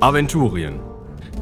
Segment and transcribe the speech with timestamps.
[0.00, 0.80] Aventurien.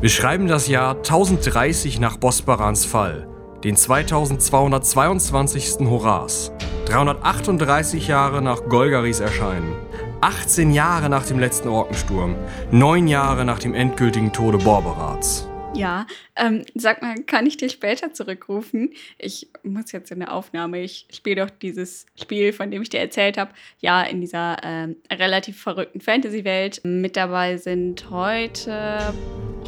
[0.01, 3.29] Wir schreiben das Jahr 1030 nach Bosbarans Fall,
[3.65, 5.89] den 2222.
[5.89, 6.53] Horas,
[6.87, 9.73] 338 Jahre nach Golgaris Erscheinen,
[10.21, 12.35] 18 Jahre nach dem letzten Orkensturm,
[12.71, 15.49] 9 Jahre nach dem endgültigen Tode Borberats.
[15.75, 18.93] Ja, ähm, sag mal, kann ich dich später zurückrufen?
[19.19, 23.01] Ich muss jetzt in der Aufnahme, ich spiele doch dieses Spiel, von dem ich dir
[23.01, 26.83] erzählt habe, ja, in dieser ähm, relativ verrückten Fantasy-Welt.
[26.85, 29.15] Mit dabei sind heute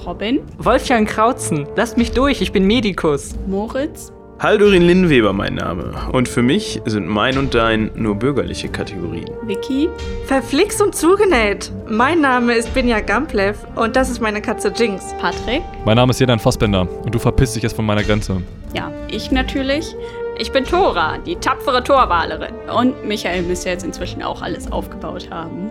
[0.05, 3.35] Robin, Wolfgang Krautzen, lasst mich durch, ich bin Medikus.
[3.47, 5.95] Moritz, Haldurin Linnweber mein Name.
[6.13, 9.31] Und für mich sind mein und dein nur bürgerliche Kategorien.
[9.43, 9.89] Vicky,
[10.27, 11.71] Verflixt und zugenäht.
[11.89, 15.15] Mein Name ist Binja Gamplev und das ist meine Katze Jinx.
[15.21, 18.43] Patrick, Mein Name ist Jedan Fassbender und du verpisst dich jetzt von meiner Grenze.
[18.75, 19.95] ja, ich natürlich.
[20.37, 22.55] Ich bin Tora, die tapfere Torwalerin.
[22.77, 25.71] Und Michael müsste jetzt inzwischen auch alles aufgebaut haben.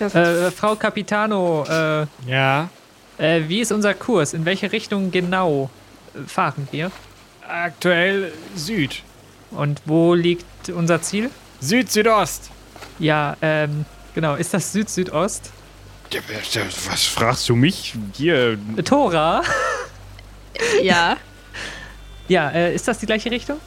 [0.00, 2.68] Äh, Frau Capitano, äh, Ja,
[3.18, 4.34] äh, wie ist unser Kurs?
[4.34, 5.70] In welche Richtung genau
[6.14, 6.90] äh, fahren wir?
[7.48, 9.02] aktuell Süd.
[9.52, 11.30] Und wo liegt unser Ziel?
[11.60, 12.50] Süd-Südost.
[12.98, 14.34] Ja, ähm, genau.
[14.34, 15.50] Ist das Süd-Südost?
[16.88, 17.94] Was fragst du mich?
[18.14, 19.42] Hier, Äh, Tora?
[20.82, 21.16] Ja,
[22.28, 23.58] Ja, äh, ist das die gleiche Richtung?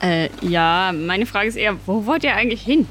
[0.00, 2.86] äh, ja, meine Frage ist eher, wo wollt ihr eigentlich hin?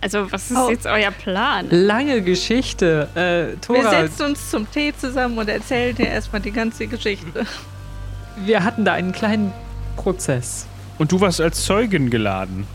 [0.00, 0.70] Also, was ist Oh.
[0.70, 1.66] jetzt euer Plan?
[1.70, 3.08] Lange Geschichte.
[3.14, 7.46] Äh, Wir Tora, setzen uns zum Tee zusammen und erzählen dir erstmal die ganze Geschichte.
[8.44, 9.52] wir hatten da einen kleinen
[9.96, 10.66] Prozess.
[10.98, 12.66] und du warst als Zeugin geladen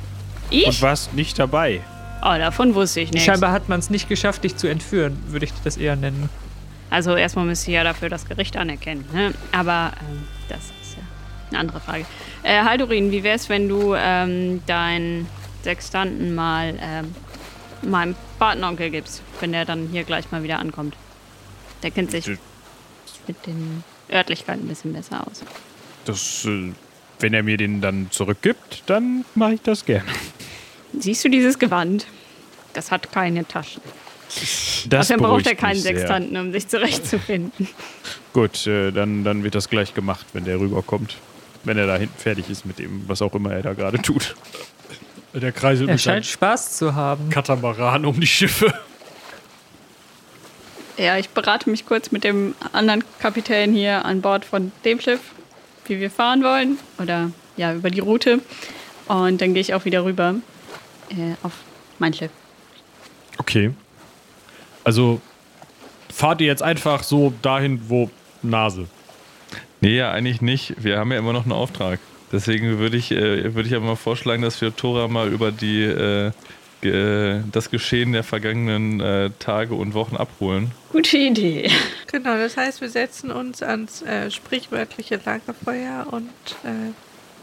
[0.52, 0.82] und Ich?
[0.82, 1.82] warst nicht dabei.
[2.22, 3.26] Oh, davon wusste ich nichts.
[3.26, 6.30] Scheinbar hat man es nicht geschafft, dich zu entführen, würde ich das eher nennen.
[6.90, 9.04] Also, erstmal müsst ihr ja dafür das Gericht anerkennen.
[9.14, 9.34] Ne?
[9.52, 11.04] Aber ähm, das ist ja
[11.50, 12.06] eine andere Frage.
[12.44, 15.28] Äh, Haldurin, wie wär's, wenn du ähm, deinen
[15.64, 17.14] Sextanten mal ähm,
[17.82, 20.96] meinem Patenonkel gibst, wenn der dann hier gleich mal wieder ankommt?
[21.82, 22.28] Der kennt sich
[23.28, 25.44] mit den Örtlichkeiten ein bisschen besser aus.
[26.06, 26.72] Das, äh,
[27.20, 30.10] wenn er mir den dann zurückgibt, dann mache ich das gerne.
[30.98, 32.06] Siehst du dieses Gewand?
[32.74, 33.82] Das hat keine Taschen.
[34.90, 35.80] Das Außerdem braucht er keinen.
[35.80, 37.68] Sextanten, um sich zurechtzufinden.
[38.34, 41.18] Gut, äh, dann, dann wird das gleich gemacht, wenn der rüberkommt.
[41.64, 44.36] Wenn er da hinten fertig ist mit dem, was auch immer er da gerade tut.
[45.34, 47.30] Der kreiselt Er mit seinem scheint Spaß zu haben.
[47.30, 48.74] Katamaran um die Schiffe.
[50.98, 55.22] Ja, ich berate mich kurz mit dem anderen Kapitän hier an Bord von dem Schiff,
[55.86, 56.78] wie wir fahren wollen.
[57.00, 58.40] Oder ja, über die Route.
[59.08, 60.36] Und dann gehe ich auch wieder rüber
[61.10, 61.54] äh, auf
[61.98, 62.32] mein Schiff.
[63.38, 63.74] Okay.
[64.84, 65.20] Also
[66.14, 68.10] fahrt ihr jetzt einfach so dahin, wo
[68.44, 68.88] Nase.
[69.82, 70.76] Nee, ja, eigentlich nicht.
[70.84, 72.00] Wir haben ja immer noch einen Auftrag.
[72.34, 75.84] Deswegen würde ich, äh, würde ich aber mal vorschlagen, dass wir Tora mal über die,
[75.84, 76.32] äh,
[76.82, 80.72] ge- das Geschehen der vergangenen äh, Tage und Wochen abholen.
[80.92, 81.70] Gute Idee.
[82.12, 86.30] Genau, das heißt, wir setzen uns ans äh, sprichwörtliche Lagerfeuer und
[86.64, 86.92] äh,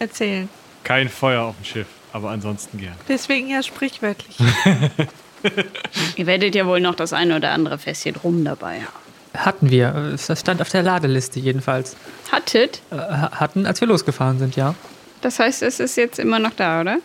[0.03, 0.49] erzählen.
[0.85, 2.95] Kein Feuer auf dem Schiff, aber ansonsten gern.
[3.09, 4.37] Deswegen ja sprichwörtlich.
[6.17, 9.00] Ihr werdet ja wohl noch das eine oder andere Fässchen rum dabei haben.
[9.37, 10.17] Hatten wir.
[10.27, 11.97] Das stand auf der Ladeliste jedenfalls.
[12.33, 12.83] Hattet?
[12.91, 14.75] Äh, ha- hatten, als wir losgefahren sind, ja.
[15.21, 16.99] Das heißt, es ist jetzt immer noch da, oder?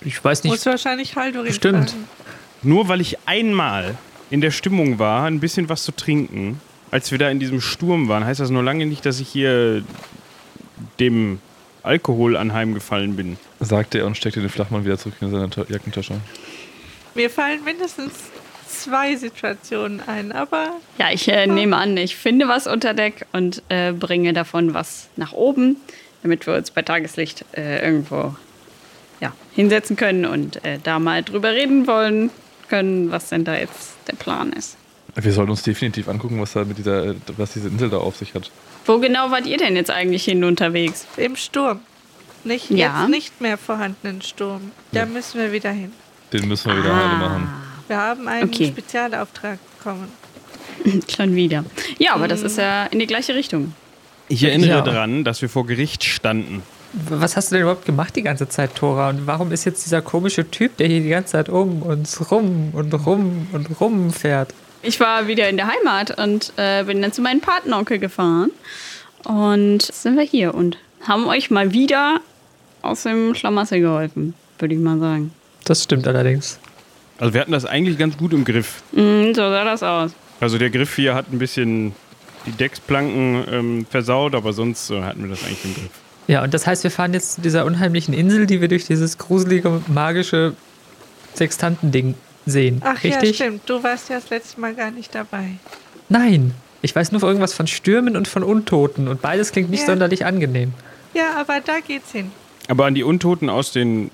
[0.00, 0.52] Ich weiß nicht.
[0.52, 1.86] Muss wahrscheinlich Haldurin fragen.
[2.62, 3.94] Nur weil ich einmal
[4.30, 6.60] in der Stimmung war, ein bisschen was zu trinken,
[6.90, 9.82] als wir da in diesem Sturm waren, heißt das nur lange nicht, dass ich hier
[11.00, 11.40] dem
[11.82, 13.36] Alkohol anheimgefallen bin.
[13.60, 16.14] Sagte er und steckte den Flachmann wieder zurück in seine Ta- Jackentasche.
[17.14, 18.12] Mir fallen mindestens
[18.84, 23.62] zwei Situationen ein, aber Ja, ich äh, nehme an, ich finde was unter Deck und
[23.68, 25.76] äh, bringe davon was nach oben,
[26.22, 28.34] damit wir uns bei Tageslicht äh, irgendwo
[29.20, 32.30] ja, hinsetzen können und äh, da mal drüber reden wollen
[32.68, 34.76] können, was denn da jetzt der Plan ist.
[35.16, 38.16] Wir sollten uns definitiv angucken, was da mit dieser, äh, was diese Insel da auf
[38.16, 38.50] sich hat.
[38.86, 41.06] Wo genau wart ihr denn jetzt eigentlich hin unterwegs?
[41.16, 41.80] im Sturm.
[42.42, 43.00] Nicht Ja.
[43.00, 44.72] jetzt nicht mehr vorhandenen Sturm.
[44.92, 45.92] Da müssen wir wieder hin.
[46.32, 47.48] Den müssen wir wieder heile machen.
[47.88, 48.66] Wir haben einen Okay.
[48.68, 50.08] Spezialauftrag bekommen.
[51.14, 51.64] Schon wieder.
[51.98, 53.74] Ja, aber das ist ja in die gleiche Richtung.
[54.28, 54.80] Ich erinnere Ja.
[54.80, 56.62] daran, dass wir vor Gericht standen.
[57.08, 59.10] Was hast du denn überhaupt gemacht die ganze Zeit, Tora?
[59.10, 62.70] Und warum ist jetzt dieser komische Typ, der hier die ganze Zeit um uns rum
[62.72, 64.54] und rum und rum fährt?
[64.82, 68.50] Ich war wieder in der Heimat und äh, bin dann zu meinem Patenonkel gefahren.
[69.24, 72.20] Und jetzt sind wir hier und haben euch mal wieder
[72.82, 75.32] aus dem Schlamassel geholfen, würde ich mal sagen.
[75.64, 76.58] Das stimmt allerdings.
[77.18, 78.82] Also wir hatten das eigentlich ganz gut im Griff.
[78.92, 80.12] Mhm, so sah das aus.
[80.40, 81.92] Also der Griff hier hat ein bisschen
[82.46, 85.90] die Decksplanken ähm, versaut, aber sonst äh, hatten wir das eigentlich im Griff.
[86.26, 89.18] Ja, und das heißt, wir fahren jetzt zu dieser unheimlichen Insel, die wir durch dieses
[89.18, 90.54] gruselige, magische
[91.34, 92.14] Sextantending
[92.46, 92.80] sehen.
[92.84, 93.36] Ach ja, Richtig?
[93.36, 93.62] stimmt.
[93.68, 95.50] Du warst ja das letzte Mal gar nicht dabei.
[96.08, 96.54] Nein.
[96.82, 99.86] Ich weiß nur irgendwas von Stürmen und von Untoten und beides klingt nicht Ja.
[99.86, 100.74] sonderlich angenehm.
[101.14, 102.30] Ja, aber da geht's hin.
[102.68, 104.10] Aber an die Untoten aus den,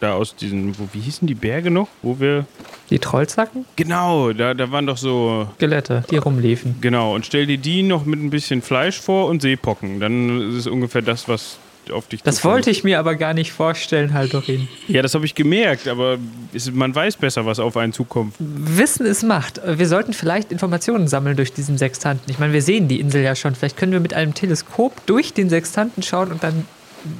[0.00, 1.88] da aus diesen, wo, wie hießen die Berge noch?
[2.02, 2.46] Wo wir,
[2.90, 3.64] Die Trollzacken?
[3.76, 6.76] genau, da, da waren doch so, Skelette, die rumliefen.
[6.80, 10.00] genau, und stell dir die noch mit ein bisschen Fleisch vor und Seepocken.
[10.00, 11.58] Dann ist es ungefähr das, was
[11.92, 14.68] auf dich Das wollte ich mir aber gar nicht vorstellen, Haldorin.
[14.86, 16.18] Ja, das habe ich gemerkt, aber
[16.52, 18.34] es, man weiß besser, was auf einen zukommt.
[18.38, 19.60] Wissen ist Macht.
[19.66, 22.30] Wir sollten vielleicht Informationen sammeln durch diesen Sextanten.
[22.30, 23.54] Ich meine, wir sehen die Insel ja schon.
[23.56, 26.64] Vielleicht können wir mit einem Teleskop durch den Sextanten schauen und dann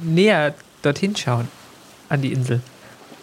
[0.03, 1.47] näher dorthin schauen.
[2.11, 2.59] An die Insel.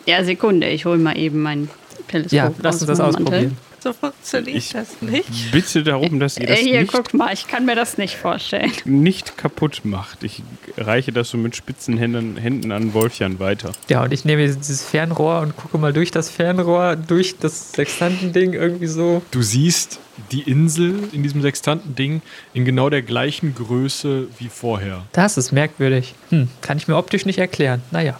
[0.06, 1.68] Ja, Sekunde, ich hole mal eben mein
[2.08, 2.32] Teleskop.
[2.32, 3.56] Ja, lass uns das ausprobieren.
[3.80, 5.52] So funktioniert Ich- das nicht.
[5.52, 8.16] Bitte darum, dass ihr Äh, das hier, nicht, guck mal, ich kann mir das nicht
[8.16, 8.72] vorstellen.
[8.84, 10.24] nicht kaputt macht.
[10.24, 10.42] Ich
[10.76, 13.70] reiche das so mit spitzen Händen, Händen an Wolfjan weiter.
[13.88, 18.54] Ja, und ich nehme dieses Fernrohr und gucke mal durch das Fernrohr, durch das Sextantending
[18.54, 19.22] irgendwie so.
[19.30, 20.00] Du siehst
[20.32, 22.20] die Insel in diesem Sextantending
[22.54, 25.04] in genau der gleichen Größe wie vorher.
[25.12, 26.14] Das ist merkwürdig.
[26.30, 27.82] Hm, kann ich mir optisch nicht erklären.
[27.92, 28.18] Naja,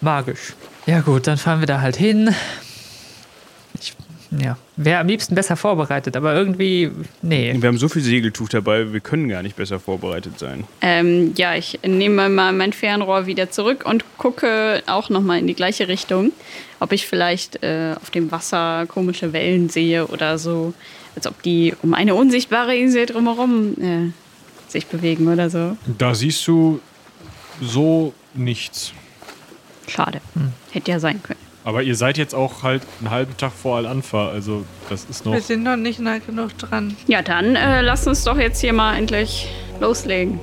[0.00, 0.54] magisch.
[0.86, 2.34] Ja gut, dann fahren wir da halt hin.
[3.80, 3.94] Ich,
[4.30, 6.90] ja, wäre am liebsten besser vorbereitet, aber irgendwie,
[7.22, 7.54] nee.
[7.58, 10.64] Wir haben so viel Segeltuch dabei, wir können gar nicht besser vorbereitet sein.
[10.82, 15.54] Ähm, ja, ich nehme mal mein Fernrohr wieder zurück und gucke auch nochmal in die
[15.54, 16.32] gleiche Richtung,
[16.78, 20.72] ob ich vielleicht äh, auf dem Wasser komische Wellen sehe oder so,
[21.16, 24.12] als ob die um eine unsichtbare Insel drumherum äh,
[24.70, 25.76] sich bewegen oder so.
[25.98, 26.80] Da siehst du
[27.60, 28.92] so nichts.
[29.88, 30.20] Schade.
[30.34, 30.52] Hm.
[30.70, 31.40] Hätte ja sein können.
[31.64, 35.32] Aber ihr seid jetzt auch halt einen halben Tag vor Al-Anfa, also das ist noch.
[35.32, 36.96] Wir sind noch nicht nah genug dran.
[37.08, 39.48] Ja, dann äh, lass uns doch jetzt hier mal endlich
[39.80, 40.38] loslegen.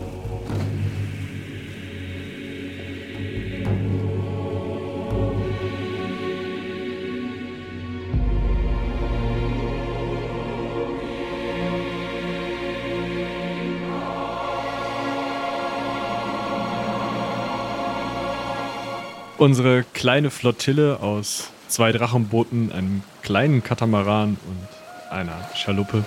[19.44, 26.06] Unsere kleine Flottille aus zwei Drachenbooten, einem kleinen Katamaran und einer Schaluppe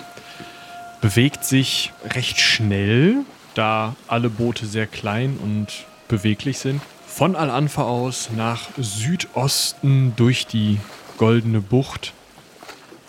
[1.03, 5.67] bewegt sich recht schnell, da alle Boote sehr klein und
[6.09, 6.81] beweglich sind.
[7.07, 10.81] Von Al-Anfa aus nach Südosten durch die
[11.19, 12.15] Goldene Bucht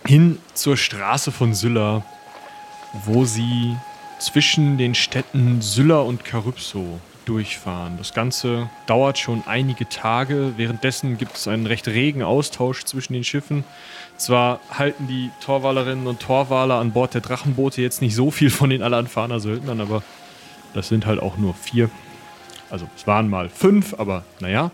[0.06, 2.04] hin zur Straße von Sylla,
[3.06, 3.78] wo sie
[4.20, 7.98] zwischen den Städten Sylla und Karypso durchfahren.
[7.98, 10.54] Das Ganze dauert schon einige Tage.
[10.58, 13.64] Währenddessen gibt es einen recht regen Austausch zwischen den Schiffen.
[14.18, 18.70] Zwar halten die Torwalerinnen und Torwaler an Bord der Drachenboote jetzt nicht so viel von
[18.70, 20.04] den Alanfaner Söldnern, aber
[20.74, 21.90] das sind halt auch nur vier.
[22.70, 24.72] Also es waren mal fünf, aber naja.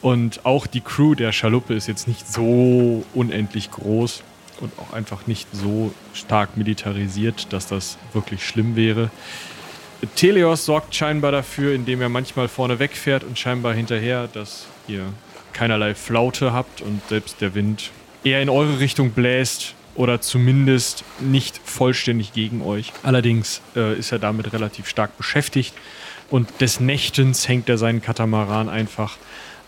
[0.00, 4.22] Und auch die Crew der Schaluppe ist jetzt nicht so unendlich groß
[4.60, 9.10] und auch einfach nicht so stark militarisiert, dass das wirklich schlimm wäre.
[10.14, 15.12] Teleos sorgt scheinbar dafür, indem er manchmal vorne wegfährt und scheinbar hinterher, dass ihr
[15.52, 17.90] keinerlei Flaute habt und selbst der Wind
[18.24, 22.92] eher in eure Richtung bläst oder zumindest nicht vollständig gegen euch.
[23.02, 25.74] Allerdings äh, ist er damit relativ stark beschäftigt
[26.30, 29.18] und des Nächtens hängt er seinen Katamaran einfach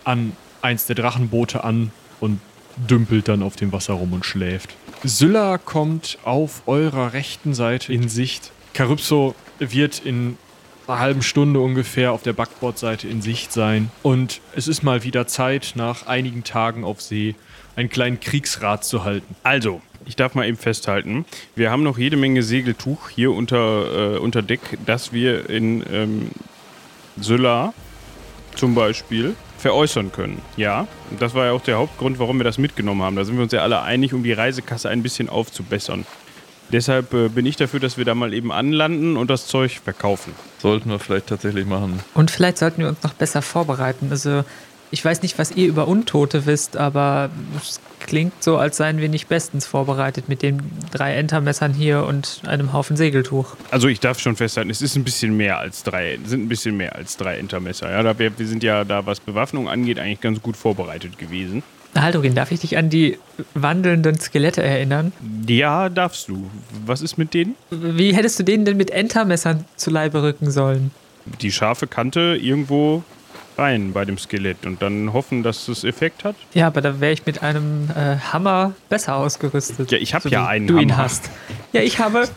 [0.04, 2.40] an eins der Drachenboote an und
[2.76, 4.70] dümpelt dann auf dem Wasser rum und schläft.
[5.04, 8.52] Sylla kommt auf eurer rechten Seite in Sicht.
[8.72, 9.34] Karypso
[9.70, 10.36] wird in
[10.86, 13.90] einer halben Stunde ungefähr auf der Backbordseite in Sicht sein.
[14.02, 17.34] Und es ist mal wieder Zeit, nach einigen Tagen auf See
[17.76, 19.34] einen kleinen Kriegsrat zu halten.
[19.42, 24.18] Also, ich darf mal eben festhalten, wir haben noch jede Menge Segeltuch hier unter, äh,
[24.18, 26.30] unter Deck, das wir in ähm,
[27.20, 27.72] Sylla
[28.56, 30.42] zum Beispiel veräußern können.
[30.56, 30.88] Ja,
[31.18, 33.16] das war ja auch der Hauptgrund, warum wir das mitgenommen haben.
[33.16, 36.04] Da sind wir uns ja alle einig, um die Reisekasse ein bisschen aufzubessern.
[36.72, 40.32] Deshalb äh, bin ich dafür, dass wir da mal eben anlanden und das Zeug verkaufen.
[40.58, 42.00] Sollten wir vielleicht tatsächlich machen.
[42.14, 44.08] Und vielleicht sollten wir uns noch besser vorbereiten.
[44.10, 44.42] Also,
[44.90, 49.08] ich weiß nicht, was ihr über Untote wisst, aber es klingt so, als seien wir
[49.08, 50.60] nicht bestens vorbereitet mit den
[50.90, 53.56] drei Entermessern hier und einem Haufen Segeltuch.
[53.70, 56.76] Also ich darf schon festhalten, es ist ein bisschen mehr als drei, sind ein bisschen
[56.76, 57.90] mehr als drei Entermesser.
[57.90, 61.62] Ja, wir, wir sind ja da, was Bewaffnung angeht, eigentlich ganz gut vorbereitet gewesen.
[61.94, 63.18] Haldorin, darf ich dich an die
[63.54, 65.12] wandelnden Skelette erinnern?
[65.46, 66.50] Ja, darfst du.
[66.86, 67.54] Was ist mit denen?
[67.70, 70.90] Wie hättest du denen denn mit Entermessern zu Leibe rücken sollen?
[71.42, 73.02] Die scharfe Kante irgendwo
[73.58, 76.34] rein bei dem Skelett und dann hoffen, dass es Effekt hat.
[76.54, 79.92] Ja, aber da wäre ich mit einem äh, Hammer besser ausgerüstet.
[79.92, 81.04] Ja, ich hab so ja einen Du ihn Hammer.
[81.04, 81.28] hast.
[81.72, 82.28] Ja, ich habe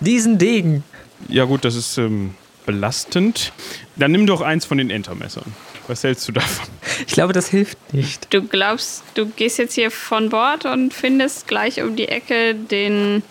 [0.00, 0.82] Diesen Degen.
[1.28, 2.34] Ja gut, das ist ähm,
[2.66, 3.52] belastend.
[3.94, 5.44] Dann nimm doch eins von den Entermessern.
[5.88, 6.66] Was hältst du davon?
[7.06, 8.32] Ich glaube, das hilft nicht.
[8.32, 13.22] Du glaubst, du gehst jetzt hier von Bord und findest gleich um die Ecke den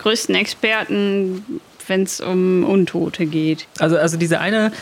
[0.00, 3.66] größten Experten, wenn es um Untote geht.
[3.78, 4.72] Also, also diese eine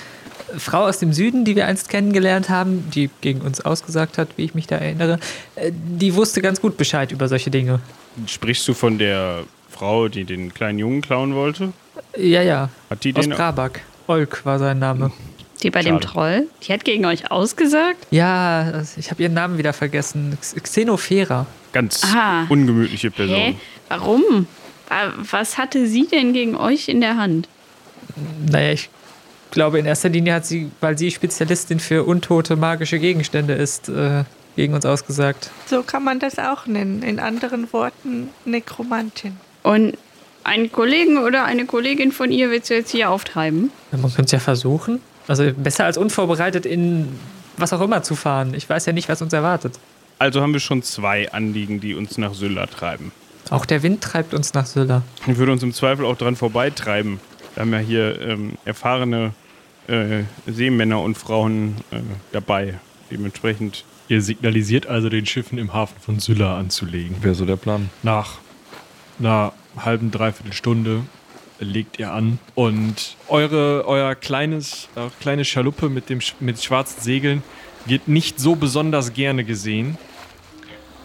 [0.57, 4.45] Frau aus dem Süden, die wir einst kennengelernt haben, die gegen uns ausgesagt hat, wie
[4.45, 5.19] ich mich da erinnere,
[5.57, 7.81] äh, die wusste ganz gut Bescheid über solche Dinge.
[8.27, 11.73] Sprichst du von der Frau, die den kleinen Jungen klauen wollte?
[12.17, 12.71] Ja, ja.
[12.89, 13.81] Hat die Aus den Brabak.
[14.07, 15.11] Olk war sein Name.
[15.63, 16.07] Die bei dem Schade.
[16.07, 16.47] Troll?
[16.63, 18.07] Die hat gegen euch ausgesagt?
[18.11, 20.33] Ja, ich habe ihren Namen wieder vergessen.
[20.35, 21.47] X- Xenofera.
[21.73, 22.47] ganz Aha.
[22.49, 23.37] ungemütliche Person?
[23.37, 23.57] Hä?
[23.89, 24.47] Warum?
[24.89, 27.49] Wa- Was hatte sie denn gegen euch in der Hand?
[28.51, 28.89] Naja, ich
[29.51, 34.25] glaube, in erster Linie hat sie, weil sie Spezialistin für untote magische Gegenstände ist, äh,
[34.57, 35.51] gegen uns ausgesagt.
[35.67, 37.03] So kann man das auch nennen.
[37.03, 39.37] In anderen Worten Nekromantin.
[39.63, 39.97] Und
[40.45, 43.71] einen Kollegen oder eine Kollegin von ihr willst du jetzt hier auftreiben?
[43.93, 45.01] Ja, Man könnte es ja versuchen.
[45.29, 47.09] Also besser als unvorbereitet in
[47.57, 48.55] was auch immer zu fahren.
[48.55, 49.79] Ich weiß ja nicht, was uns erwartet.
[50.19, 53.13] Also haben wir schon zwei Anliegen, die uns nach Sylla treiben.
[53.51, 55.03] Auch der Wind treibt uns nach Sylla.
[55.27, 57.21] Ich würde uns im Zweifel auch dran vorbeitreiben.
[57.55, 59.33] Wir haben ja hier ähm, erfahrene
[59.89, 62.01] äh, Seemänner und Frauen äh,
[62.33, 62.75] dabei.
[63.11, 67.23] Dementsprechend Ihr signalisiert also den Schiffen im Hafen von Sylla anzulegen.
[67.23, 67.91] Wäre so der Plan.
[68.03, 68.39] Nach
[69.19, 71.03] einer halben, dreiviertel Stunde
[71.59, 77.43] legt ihr an und eure, euer kleines, eure kleine Schaluppe mit, dem, mit schwarzen Segeln
[77.87, 79.97] wird nicht so besonders gerne gesehen.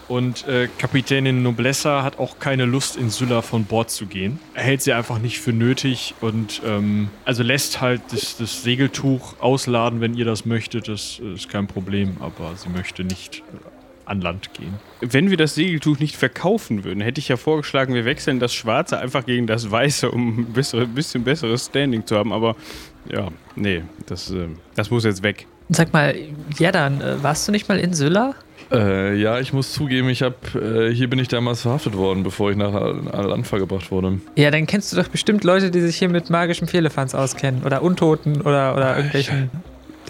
[0.08, 4.42] Und äh, Kapitänin Noblessa hat auch keine Lust, in Sylla von Bord zu gehen.
[4.54, 9.40] Er hält sie einfach nicht für nötig und ähm, also lässt halt das, das Segeltuch
[9.40, 10.90] ausladen, wenn ihr das möchtet.
[10.90, 13.71] Das ist kein Problem, aber sie möchte nicht äh,
[14.12, 14.76] an Land gehen.
[15.00, 19.00] Wenn wir das Segeltuch nicht verkaufen würden, hätte ich ja vorgeschlagen, wir wechseln das Schwarze
[19.00, 22.32] einfach gegen das Weiße, um ein bessere, bisschen besseres Standing zu haben.
[22.32, 22.56] Aber
[23.10, 25.48] ja, nee, das, äh, das muss jetzt weg.
[25.70, 26.14] Sag mal,
[26.60, 28.36] ja dann, äh, warst du nicht mal in Sylla?
[28.72, 30.36] Äh, ja, ich muss zugeben, ich habe
[30.90, 34.20] äh, hier bin ich damals verhaftet worden, bevor ich nach Al- an Land gebracht wurde.
[34.36, 37.64] Ja, dann kennst du doch bestimmt Leute, die sich hier mit magischem Vierlefanz auskennen.
[37.64, 39.50] Oder Untoten oder, oder irgendwelchen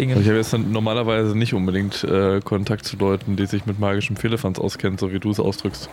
[0.02, 0.26] Ich Dingen.
[0.26, 4.58] habe jetzt dann normalerweise nicht unbedingt äh, Kontakt zu Leuten, die sich mit magischem Fehlefanz
[4.58, 5.92] auskennen, so wie du es ausdrückst.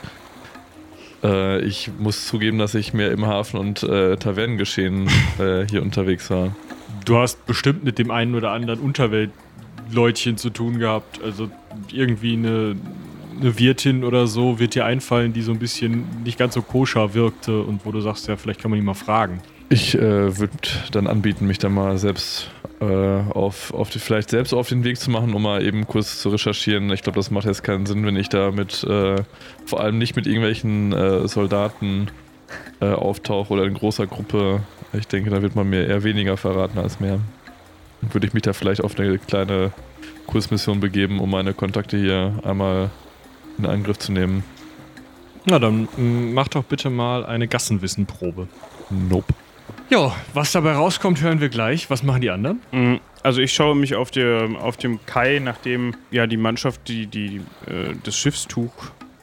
[1.23, 6.31] Äh, ich muss zugeben, dass ich mehr im Hafen und äh, Tavernengeschehen äh, hier unterwegs
[6.31, 6.57] war.
[7.05, 11.21] Du hast bestimmt mit dem einen oder anderen Unterweltleutchen zu tun gehabt.
[11.23, 11.51] Also
[11.93, 12.77] irgendwie eine,
[13.39, 17.13] eine Wirtin oder so wird dir einfallen, die so ein bisschen nicht ganz so koscher
[17.13, 19.43] wirkte und wo du sagst, ja, vielleicht kann man ihn mal fragen.
[19.71, 20.53] Ich äh, würde
[20.93, 24.99] dann anbieten, mich dann mal selbst äh, auf, auf die, vielleicht selbst auf den Weg
[24.99, 26.91] zu machen, um mal eben kurz zu recherchieren.
[26.91, 29.17] Ich glaube, das macht jetzt keinen Sinn, wenn ich da mit, äh,
[29.67, 32.11] vor allem nicht mit irgendwelchen äh, Soldaten
[32.81, 34.63] äh, auftauche oder in großer Gruppe.
[34.95, 37.19] Ich denke, da wird man mir eher weniger verraten als mehr.
[38.01, 39.73] Dann würde ich mich da vielleicht auf eine kleine
[40.27, 42.91] Kursmission begeben, um meine Kontakte hier einmal
[43.59, 44.45] in Angriff zu nehmen.
[45.45, 45.89] Na, dann
[46.33, 48.49] mach doch bitte mal eine Gassenwissenprobe.
[48.91, 49.35] Nope.
[49.91, 51.89] Ja, was dabei rauskommt, hören wir gleich.
[51.89, 52.61] Was machen die anderen?
[52.73, 57.07] Mm, Also ich schaue mich auf, der, auf dem Kai, nachdem ja die Mannschaft die,
[57.07, 58.73] die, äh, das Schiffstuch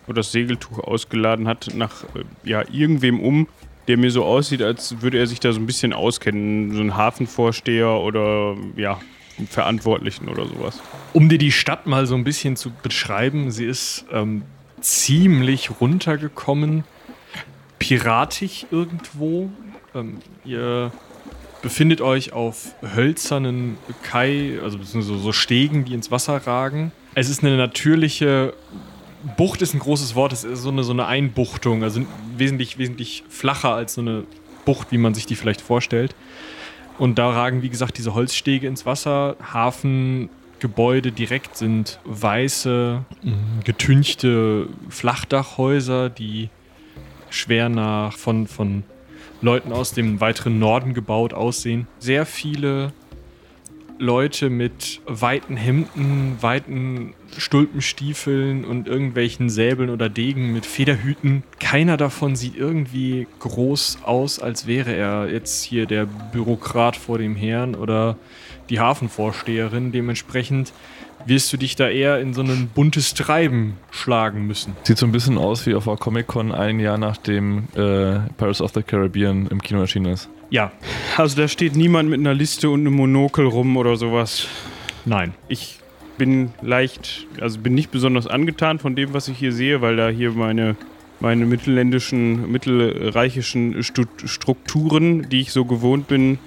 [0.07, 3.47] oder das Segeltuch ausgeladen hat, nach äh, ja, irgendwem um,
[3.87, 6.73] der mir so aussieht, als würde er sich da so ein bisschen auskennen.
[6.73, 8.99] So ein Hafenvorsteher oder ja,
[9.37, 10.81] einen Verantwortlichen oder sowas.
[11.13, 14.41] Um dir die Stadt mal so ein bisschen zu beschreiben, sie ist ähm,
[14.81, 16.83] ziemlich runtergekommen,
[17.77, 19.51] piratig irgendwo.
[19.95, 20.91] Ähm, ihr
[21.61, 26.91] befindet euch auf hölzernen Kai, also beziehungsweise so Stegen, die ins Wasser ragen.
[27.15, 28.53] Es ist eine natürliche
[29.37, 32.01] Bucht ist ein großes Wort, es ist so eine, so eine Einbuchtung, also
[32.37, 34.23] wesentlich, wesentlich flacher als so eine
[34.65, 36.15] Bucht, wie man sich die vielleicht vorstellt.
[36.99, 39.35] Und da ragen, wie gesagt, diese Holzstege ins Wasser.
[39.51, 43.33] Hafengebäude direkt sind weiße, mh,
[43.63, 46.49] getünchte Flachdachhäuser, die
[47.29, 48.83] schwer nach von, von
[49.45, 51.87] Leuten aus dem weiteren Norden gebaut aussehen.
[51.99, 52.91] Sehr viele
[53.97, 61.43] Leute mit weiten Hemden, weiten Stulpenstiefeln und irgendwelchen Säbeln oder Degen mit Federhüten.
[61.59, 67.35] Keiner davon sieht irgendwie groß aus, als wäre er jetzt hier der Bürokrat vor dem
[67.35, 68.17] Herrn oder
[68.69, 69.91] die Hafenvorsteherin.
[69.91, 70.73] Dementsprechend
[71.25, 74.75] wirst du dich da eher in so ein buntes Treiben schlagen müssen.
[74.83, 78.71] Sieht so ein bisschen aus wie auf der Comic-Con ein Jahr nachdem äh, Pirates of
[78.73, 80.29] the Caribbean im Kino erschienen ist.
[80.51, 80.71] Ja,
[81.17, 84.47] Also da steht niemand mit einer Liste und einem Monokel rum oder sowas.
[85.05, 85.33] nein.
[85.47, 85.79] Ich
[86.17, 90.09] bin leicht, also bin nicht besonders angetan von dem, was ich hier sehe, weil da
[90.09, 90.75] hier meine
[91.19, 96.39] meine mittelländischen, mittelreichischen Strukturen, die ich so gewohnt bin,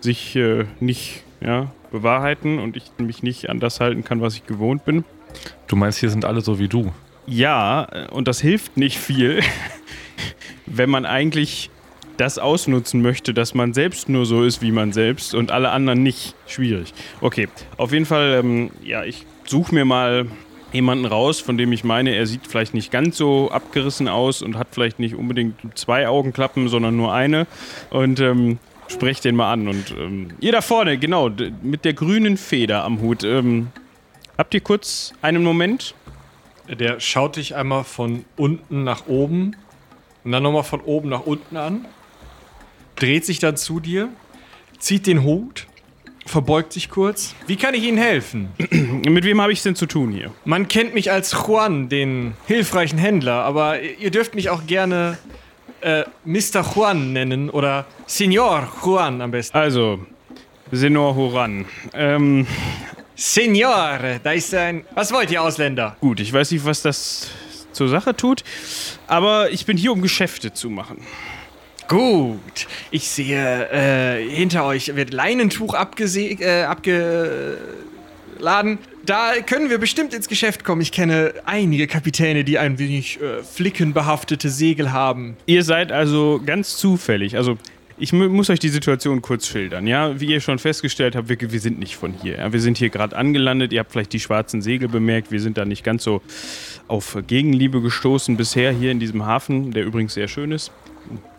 [0.00, 4.46] sich äh, nicht ja, bewahrheiten und ich mich nicht an das halten kann, was ich
[4.46, 5.04] gewohnt bin.
[5.66, 6.92] Du meinst, hier sind alle so wie du?
[7.26, 9.40] Ja, und das hilft nicht viel,
[10.66, 11.70] wenn man eigentlich
[12.16, 16.02] das ausnutzen möchte, dass man selbst nur so ist wie man selbst und alle anderen
[16.02, 16.34] nicht.
[16.46, 16.92] Schwierig.
[17.20, 20.26] Okay, auf jeden Fall, ähm, ja, ich suche mir mal
[20.72, 24.58] jemanden raus, von dem ich meine, er sieht vielleicht nicht ganz so abgerissen aus und
[24.58, 27.46] hat vielleicht nicht unbedingt zwei Augenklappen, sondern nur eine.
[27.90, 28.58] Und ähm,
[28.90, 29.68] spreche den mal an.
[29.68, 31.30] Und ähm, ihr da vorne, genau,
[31.62, 33.24] mit der grünen Feder am Hut.
[33.24, 33.68] Ähm,
[34.36, 35.94] habt ihr kurz einen Moment?
[36.68, 39.56] Der schaut dich einmal von unten nach oben
[40.24, 41.86] und dann nochmal von oben nach unten an,
[42.96, 44.08] dreht sich dann zu dir,
[44.78, 45.66] zieht den Hut,
[46.26, 47.34] verbeugt sich kurz.
[47.46, 48.50] Wie kann ich Ihnen helfen?
[49.08, 50.30] Mit wem habe ich es denn zu tun hier?
[50.44, 55.18] Man kennt mich als Juan, den hilfreichen Händler, aber ihr dürft mich auch gerne
[55.80, 56.62] äh, Mr.
[56.74, 59.56] Juan nennen oder Senor Juan am besten.
[59.56, 60.00] Also,
[60.70, 61.64] Senor Horan.
[61.94, 62.46] Ähm,
[63.16, 64.84] Senor, da ist ein.
[64.94, 65.96] Was wollt ihr, Ausländer?
[66.00, 67.28] gut, ich weiß nicht, was das
[67.72, 68.44] zur Sache tut,
[69.06, 71.02] aber ich bin hier, um Geschäfte zu machen.
[71.88, 77.58] Gut, ich sehe, äh, hinter euch wird Leinentuch äh, abgeladen.
[79.06, 80.80] Da können wir bestimmt ins Geschäft kommen.
[80.82, 85.36] Ich kenne einige Kapitäne, die ein wenig äh, flickenbehaftete Segel haben.
[85.46, 87.58] Ihr seid also ganz zufällig, also
[88.00, 90.18] ich mu muss euch die Situation kurz schildern, ja?
[90.20, 92.38] Wie ihr schon festgestellt habt, wir, wir sind nicht von hier.
[92.38, 92.52] Ja?
[92.52, 95.66] Wir sind hier gerade angelandet, ihr habt vielleicht die schwarzen Segel bemerkt, wir sind da
[95.66, 96.22] nicht ganz so
[96.88, 100.72] auf Gegenliebe gestoßen bisher hier in diesem Hafen, der übrigens sehr schön ist.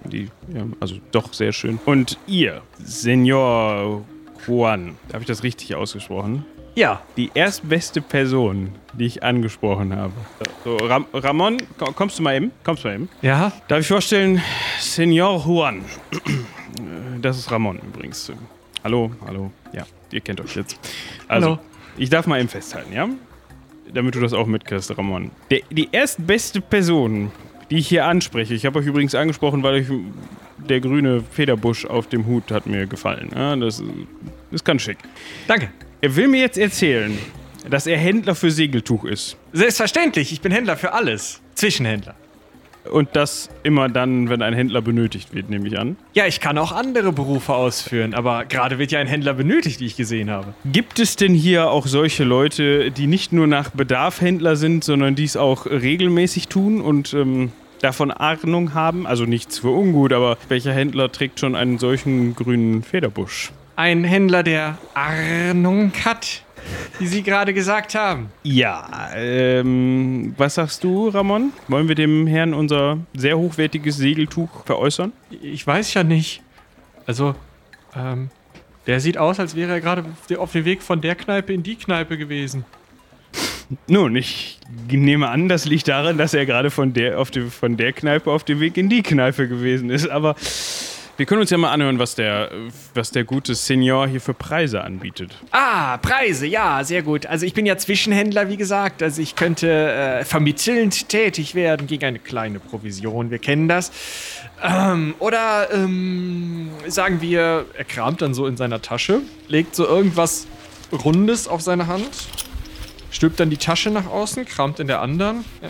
[0.06, 1.80] Die, ja, also doch sehr schön.
[1.86, 4.06] Und ihr, Senor
[4.46, 6.46] Juan, habe ich das richtig ausgesprochen?
[6.75, 10.13] Ja, Die erstbeste Person, die ich angesprochen habe.
[10.63, 12.51] So, Ram Ramon, ko- kommst du mal eben?
[12.63, 13.10] Kommst du mal eben?
[13.22, 13.51] ja.
[13.68, 14.42] Darf ich vorstellen,
[14.80, 15.84] Senor Juan.
[17.22, 18.32] Das ist Ramon übrigens.
[18.84, 19.51] Hallo, hallo.
[19.74, 20.80] Ja, ihr kennt euch jetzt.
[21.28, 21.60] Also, Hallo.
[21.98, 23.08] ich darf mal eben festhalten, ja?
[23.94, 25.31] Damit du das auch mitkriegst, Ramon.
[25.51, 27.31] Der, die erstbeste Person,
[27.70, 29.88] die ich hier anspreche, ich habe euch übrigens angesprochen, weil euch
[30.57, 33.29] der grüne Federbusch auf dem Hut hat mir gefallen.
[33.36, 33.84] Ja, das
[34.51, 34.98] ist ganz schick.
[35.48, 35.70] Danke.
[36.03, 37.16] Er will mir jetzt erzählen,
[37.70, 39.37] dass er Händler für Segeltuch ist.
[39.53, 41.42] Selbstverständlich, ich bin Händler für alles.
[41.53, 42.16] Zwischenhändler.
[42.92, 45.98] Und das immer dann, wenn ein Händler benötigt wird, nehme ich an.
[46.14, 49.85] Ja, ich kann auch andere Berufe ausführen, aber gerade wird ja ein Händler benötigt, wie
[49.85, 50.55] ich gesehen habe.
[50.66, 55.14] Gibt es denn hier auch solche Leute, die nicht nur nach Bedarf Händler sind, sondern
[55.14, 59.05] dies auch regelmäßig tun und ähm, davon Ahnung haben?
[59.05, 63.51] Also nichts für ungut, aber welcher Händler trägt schon einen solchen grünen Federbusch?
[63.81, 66.44] Ein Händler, der Ahnung hat,
[67.00, 68.29] wie Sie gerade gesagt haben.
[68.44, 71.51] Ja, ähm, was sagst du, Ramon?
[71.67, 75.13] Wollen wir dem Herrn unser sehr hochwertiges Segeltuch veräußern?
[75.41, 76.44] Ich weiß ja nicht.
[77.07, 77.33] Also,
[77.96, 78.29] ähm,
[78.85, 80.05] der sieht aus, als wäre er gerade
[80.37, 82.65] auf dem Weg von der Kneipe in die Kneipe gewesen.
[83.87, 84.59] Nun, ich
[84.91, 88.29] nehme an, das liegt daran, dass er gerade von der, auf dem, von der Kneipe
[88.29, 90.07] auf dem Weg in die Kneipe gewesen ist.
[90.07, 90.35] Aber
[91.22, 92.50] wir können uns ja mal anhören, was der,
[92.96, 95.38] was der gute Senior hier für Preise anbietet.
[95.51, 97.27] Ah, Preise, ja, sehr gut.
[97.27, 99.03] Also ich bin ja Zwischenhändler, wie gesagt.
[99.03, 103.29] Also ich könnte äh, vermittelnd tätig werden gegen eine kleine Provision.
[103.29, 103.92] Wir kennen das.
[104.64, 110.48] Ähm, oder ähm, sagen wir, er kramt dann so in seiner Tasche, legt so irgendwas
[110.92, 112.10] Rundes auf seine Hand,
[113.12, 115.42] stülpt dann die Tasche nach außen, kramt in der anderen.
[115.62, 115.68] Äh,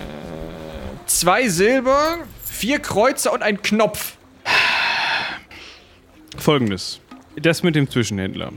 [1.07, 4.15] zwei Silber, vier Kreuzer und ein Knopf.
[6.37, 6.99] Folgendes.
[7.35, 8.51] Das mit dem Zwischenhändler.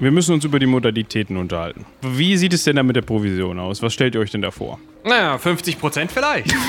[0.00, 1.86] Wir müssen uns über die Modalitäten unterhalten.
[2.02, 3.80] Wie sieht es denn da mit der Provision aus?
[3.82, 4.80] Was stellt ihr euch denn da vor?
[5.04, 6.54] Naja, 50 Prozent vielleicht.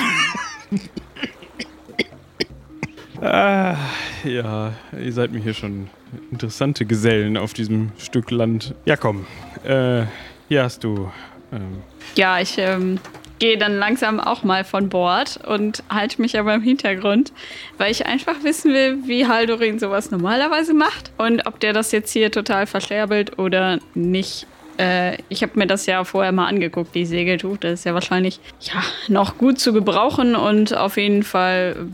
[3.20, 3.76] Ah,
[4.24, 5.88] ja, ihr seid mir hier schon
[6.30, 8.74] interessante Gesellen auf diesem Stück Land.
[8.84, 9.26] Ja, komm.
[9.64, 10.02] Äh,
[10.48, 11.10] hier hast du.
[11.50, 11.78] Ähm,
[12.14, 12.98] Ja, ich ähm,
[13.38, 17.32] gehe dann langsam auch mal von Bord und halte mich aber im Hintergrund,
[17.78, 22.12] weil ich einfach wissen will, wie Haldorin sowas normalerweise macht und ob der das jetzt
[22.12, 24.46] hier total verscherbelt oder nicht.
[24.78, 27.58] Äh, ich habe mir das ja vorher mal angeguckt, die Segeltuch.
[27.58, 31.88] Das ist ja wahrscheinlich ja, noch gut zu gebrauchen und auf jeden Fall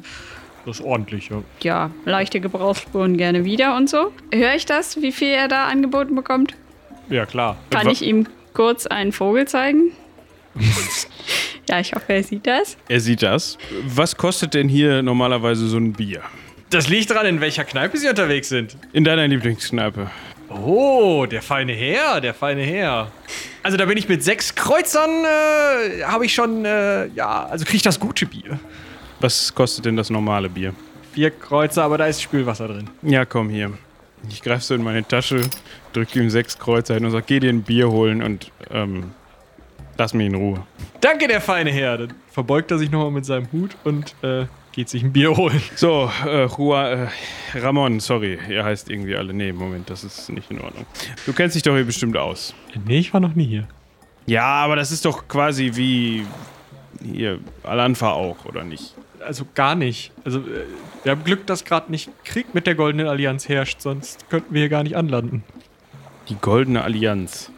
[0.64, 1.42] Das ist ordentlich, ja.
[1.62, 4.12] ja, leichte Gebrauchsspuren gerne wieder und so.
[4.32, 6.54] Höre ich das, wie viel er da angeboten bekommt?
[7.08, 7.56] Ja, klar.
[7.70, 9.92] Kann ich ihm kurz einen Vogel zeigen?
[11.68, 12.76] ja, ich hoffe, er sieht das.
[12.88, 13.58] er sieht das.
[13.86, 16.22] Was kostet denn hier normalerweise so ein Bier?
[16.70, 18.76] Das liegt daran, in welcher Kneipe Sie unterwegs sind.
[18.92, 20.10] In deiner Lieblingskneipe.
[20.48, 23.10] Oh, der feine Herr, der feine Herr.
[23.62, 27.76] Also da bin ich mit sechs Kreuzern, äh, habe ich schon, äh, ja, also kriege
[27.76, 28.58] ich das gute Bier.
[29.20, 30.74] Was kostet denn das normale Bier?
[31.12, 32.88] Vier Kreuzer, aber da ist Spülwasser drin.
[33.02, 33.72] Ja, komm hier.
[34.30, 35.42] Ich greife so in meine Tasche,
[35.92, 39.10] drücke ihm sechs Kreuzer hin und sage, geh dir ein Bier holen und ähm,
[40.02, 40.66] lass mich in Ruhe.
[41.00, 41.96] Danke, der feine Herr.
[41.96, 45.62] Dann verbeugt er sich nochmal mit seinem Hut und äh, geht sich ein Bier holen.
[45.76, 47.08] So, äh, Juan,
[47.54, 49.32] äh, Ramon, sorry, ihr heißt irgendwie alle.
[49.32, 50.86] Nee, Moment, das ist nicht in Ordnung.
[51.24, 52.52] Du kennst dich doch hier bestimmt aus.
[52.84, 53.68] Nee, ich war noch nie hier.
[54.26, 56.26] Ja, aber das ist doch quasi wie
[57.00, 58.94] hier Alanfa auch, oder nicht?
[59.24, 60.10] Also gar nicht.
[60.24, 60.64] Also äh,
[61.04, 64.62] wir haben Glück, dass gerade nicht Krieg mit der Goldenen Allianz herrscht, sonst könnten wir
[64.62, 65.44] hier gar nicht anlanden.
[66.28, 67.51] Die Goldene Allianz.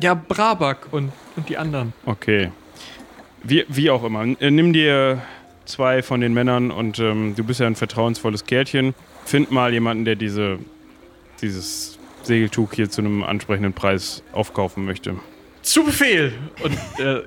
[0.00, 1.92] Ja, Brabak und, und die anderen.
[2.06, 2.50] Okay.
[3.42, 4.24] Wie, wie auch immer.
[4.40, 5.22] Äh, Nimm dir
[5.64, 8.94] zwei von den Männern und ähm, du bist ja ein vertrauensvolles Kerlchen.
[9.24, 10.58] Find mal jemanden, der diese,
[11.42, 15.16] dieses Segeltuch hier zu einem ansprechenden Preis aufkaufen möchte.
[15.62, 16.32] Zu Befehl!
[16.62, 17.24] Und er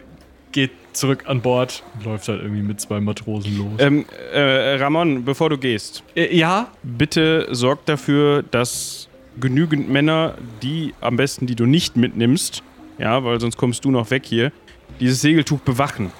[0.52, 3.72] geht zurück an Bord und läuft halt irgendwie mit zwei Matrosen los.
[3.80, 6.68] Ähm, äh, Ramon, bevor du gehst, Äh, ja?
[6.84, 9.08] bitte sorg dafür, dass
[9.40, 12.64] genügend Männer, die am besten, die du nicht mitnimmst,
[12.98, 14.52] ja, weil sonst kommst du noch weg hier,
[15.00, 16.12] dieses Segeltuch bewachen.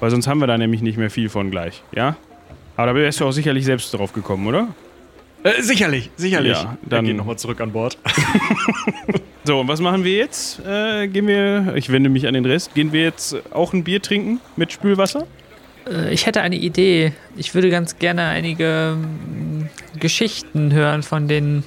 [0.00, 2.16] Weil sonst haben wir da nämlich nicht mehr viel von gleich, ja?
[2.76, 4.68] Aber da wärst du auch sicherlich selbst drauf gekommen, oder?
[5.42, 6.52] Äh, sicherlich, sicherlich.
[6.52, 7.98] Ja, dann dann- geht nochmal zurück an Bord.
[9.44, 10.60] So, und was machen wir jetzt?
[10.66, 14.02] Äh, gehen wir, ich wende mich an den Rest, gehen wir jetzt auch ein Bier
[14.02, 15.26] trinken mit Spülwasser?
[15.90, 17.12] Äh, Ich hätte eine Idee.
[17.34, 21.64] Ich würde ganz gerne einige mm, Geschichten hören von den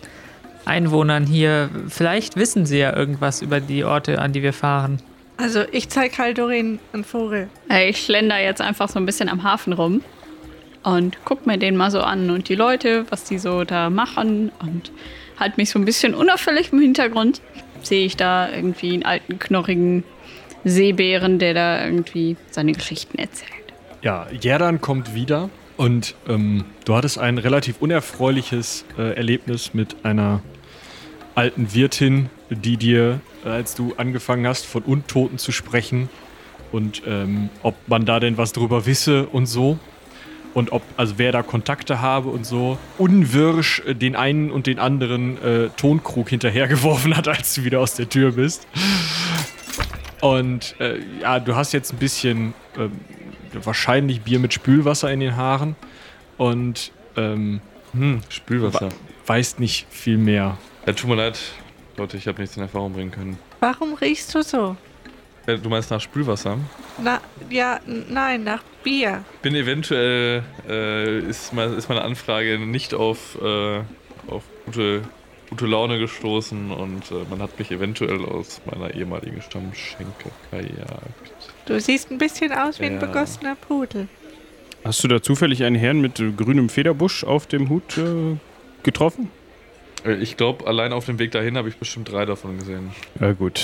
[0.66, 1.70] Einwohnern hier.
[1.88, 5.02] Vielleicht wissen sie ja irgendwas über die Orte, an die wir fahren.
[5.38, 7.50] Also ich zeige Haldorin einen Vogel.
[7.70, 10.02] Ich schlender jetzt einfach so ein bisschen am Hafen rum
[10.84, 14.52] und guck mir den mal so an und die Leute, was die so da machen
[14.60, 14.92] und
[15.40, 17.42] halt mich so ein bisschen unauffällig im Hintergrund.
[17.82, 20.04] Sehe ich da irgendwie einen alten, knorrigen
[20.64, 23.50] Seebären, der da irgendwie seine Geschichten erzählt.
[24.04, 25.50] Ja, Jerdan kommt wieder
[25.82, 30.44] und ähm, du hattest ein relativ unerfreuliches äh, Erlebnis mit einer
[31.34, 36.08] alten Wirtin, die dir, äh, als du angefangen hast, von Untoten zu sprechen
[36.72, 39.80] und ähm, ob man da denn was drüber wisse und so.
[40.54, 44.78] Und ob, also wer da Kontakte habe und so, unwirsch äh, den einen und den
[44.78, 48.68] anderen äh, Tonkrug hinterhergeworfen hat, als du wieder aus der Tür bist.
[50.22, 52.92] Und äh, ja, du hast jetzt ein bisschen ähm,
[53.64, 55.76] wahrscheinlich Bier mit Spülwasser in den Haaren
[56.38, 57.62] und ähm,
[57.94, 58.90] hm, Spülwasser.
[59.28, 60.58] weißt nicht viel mehr.
[60.86, 61.40] Ja, tut mir leid,
[61.98, 63.38] Leute, ich habe nichts in Erfahrung bringen können.
[63.60, 64.76] Warum riechst du so?
[65.46, 66.58] Äh, Du meinst nach Spülwasser?
[67.02, 69.24] Na, ja, nein, nach Bier.
[69.42, 73.80] Bin eventuell, äh, ist, mein, ist meine Anfrage nicht auf, äh,
[74.28, 75.02] auf gute,
[75.50, 81.41] gute Laune gestoßen und äh, man hat mich eventuell aus meiner ehemaligen Stammschenke verjagt.
[81.66, 83.00] Du siehst ein bisschen aus wie ein Ja.
[83.06, 84.08] begossener Pudel.
[84.84, 88.36] Hast du da zufällig einen Herrn mit äh, grünem Federbusch auf dem Hut äh,
[88.84, 89.30] getroffen?
[90.06, 92.90] Äh, Ich glaube, allein auf dem Weg dahin habe ich bestimmt drei davon gesehen.
[93.20, 93.62] Ja, gut.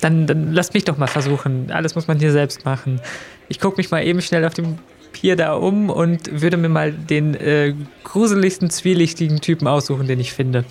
[0.00, 1.70] Dann, dann lass mich doch mal versuchen.
[1.70, 3.00] Alles muss man hier selbst machen.
[3.48, 4.78] Ich gucke mich mal eben schnell auf dem
[5.12, 7.74] Pier da um und würde mir mal den äh,
[8.04, 10.64] gruseligsten, zwielichtigen Typen aussuchen, den ich finde.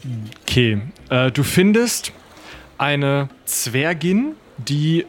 [0.44, 2.12] Okay, äh, du findest
[2.78, 5.06] eine Zwergin, die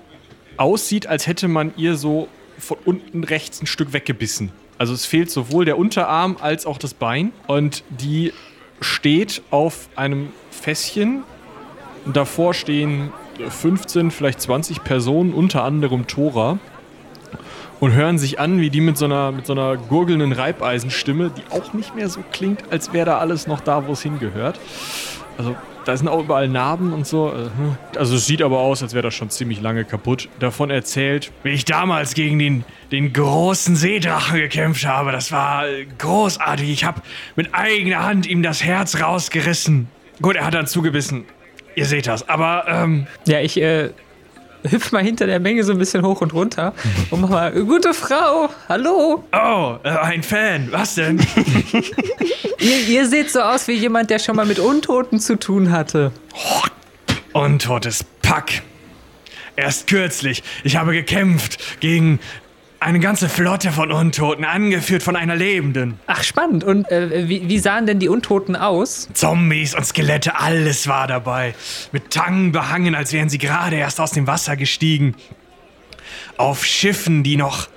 [0.59, 4.53] aussieht, als hätte man ihr so von unten rechts ein Stück weggebissen.
[4.79, 7.33] Also es fehlt sowohl der Unterarm als auch das Bein.
[7.47, 8.33] Und die
[8.81, 11.25] steht auf einem Fässchen.
[12.07, 13.13] Davor stehen
[13.49, 16.59] 15, vielleicht 20 Personen, unter anderem Tora.
[17.81, 21.57] Und hören sich an, wie die mit so einer, mit so einer gurgelnden Reibeisenstimme, die
[21.57, 24.59] auch nicht mehr so klingt, als wäre da alles noch da, wo es hingehört.
[25.37, 25.55] Also
[25.89, 27.29] da sind auch überall Narben und so.
[27.31, 27.77] äh, hm.
[27.97, 30.29] Also es sieht aber aus, als wäre das schon ziemlich lange kaputt.
[30.39, 35.13] Davon erzählt, wie ich damals gegen den, den großen Seedrachen gekämpft habe.
[35.13, 36.69] Das war äh, großartig.
[36.69, 37.01] Ich habe
[37.37, 39.89] mit eigener Hand ihm das Herz rausgerissen.
[40.21, 41.25] Gut, er hat dann zugebissen.
[41.75, 42.29] Ihr seht das.
[42.29, 43.91] Aber ähm, Ja, ich äh,
[44.69, 46.75] hüpf mal hinter der Menge so ein bisschen hoch und runter
[47.11, 49.25] und mach mal, gute Frau, hallo.
[49.33, 50.69] oh, äh, ein Fan.
[50.71, 51.19] Was denn?
[52.61, 56.11] Ihr, ihr seht so aus wie jemand, der schon mal mit Untoten zu tun hatte.
[57.33, 58.63] Untotes Pack.
[59.55, 60.43] Erst kürzlich.
[60.65, 62.21] Ich habe gekämpft gegen
[62.81, 65.99] eine ganze Flotte von Untoten, angeführt von einer Lebenden.
[66.07, 66.65] Ach, spannend.
[66.65, 69.09] Und äh, wie, wie sahen denn die Untoten aus?
[69.15, 71.55] Zombies und Skelette, alles war dabei.
[71.93, 75.17] Mit Tangen behangen, als wären sie gerade erst aus dem Wasser gestiegen.
[76.37, 77.69] Auf Schiffen, die noch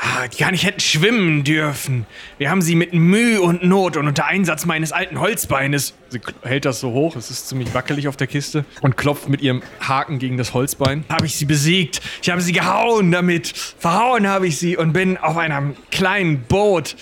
[0.00, 2.06] ah, die gar nicht hätten schwimmen dürfen.
[2.38, 5.94] Wir haben sie mit Mühe und Not und unter Einsatz meines alten Holzbeines.
[6.08, 9.40] Sie hält das so hoch, es ist ziemlich wackelig auf der Kiste und klopft mit
[9.40, 11.04] ihrem Haken gegen das Holzbein.
[11.08, 12.00] Habe ich sie besiegt.
[12.22, 13.48] Ich habe sie gehauen damit.
[13.48, 16.96] Verhauen habe ich sie und bin auf einem kleinen Boot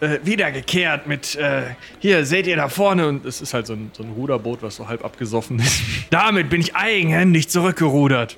[0.00, 1.62] äh, wiedergekehrt mit, äh,
[1.98, 4.76] hier seht ihr da vorne und Es ist halt so ein, so ein Ruderboot, was
[4.76, 5.80] so halb abgesoffen ist.
[6.10, 8.36] damit bin ich eigenhändig zurückgerudert.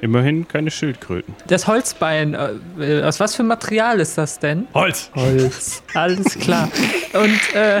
[0.00, 1.34] Immerhin keine Schildkröten.
[1.48, 4.68] Das Holzbein, äh, aus was für Material ist das denn?
[4.74, 5.10] Holz.
[5.14, 5.82] Holz.
[5.94, 6.70] Alles klar.
[7.14, 7.80] Und, äh,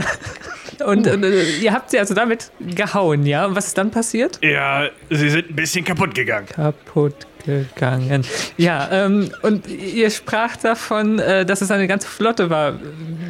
[0.84, 3.46] und äh, ihr habt sie also damit gehauen, ja?
[3.46, 4.38] Und was ist dann passiert?
[4.42, 6.46] Ja, sie sind ein bisschen kaputt gegangen.
[6.46, 8.24] Kaputt gegangen.
[8.56, 12.74] Ja, ähm, und ihr spracht davon, äh, dass es eine ganze Flotte war.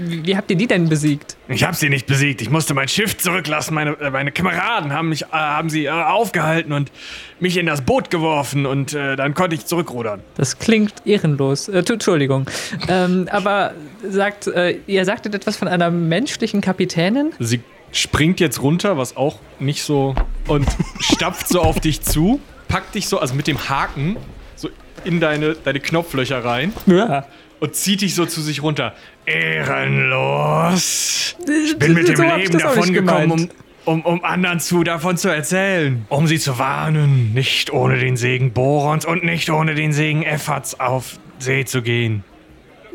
[0.06, 1.36] Wie, wie habt ihr die denn besiegt?
[1.48, 2.42] Ich habe sie nicht besiegt.
[2.42, 3.74] Ich musste mein Schiff zurücklassen.
[3.74, 6.92] Meine, äh, meine Kameraden haben mich, äh, haben sie äh, aufgehalten und
[7.40, 10.20] mich in das Boot geworfen und äh, dann konnte ich zurückrudern.
[10.36, 11.68] Das klingt ehrenlos.
[11.68, 12.48] Äh, Entschuldigung.
[12.88, 13.72] Ähm, aber
[14.08, 17.32] sagt, äh, ihr sagtet etwas von einer menschlichen Kapitänin?
[17.38, 17.60] Sie
[17.92, 20.14] springt jetzt runter, was auch nicht so.
[20.46, 20.66] und
[21.00, 24.16] stapft so auf dich zu, packt dich so, also mit dem Haken,
[24.56, 24.68] so
[25.04, 27.24] in deine, deine Knopflöcher rein Ja.
[27.60, 28.94] und zieht dich so zu sich runter.
[29.26, 31.36] Ehrenlos.
[31.64, 33.50] Ich bin mit dem So Leben das auch davon nicht gekommen,
[33.84, 36.04] um, um, um anderen zu davon zu erzählen.
[36.08, 40.78] Um sie zu warnen, nicht ohne den Segen Borons und nicht ohne den Segen Effats
[40.80, 42.24] auf See zu gehen.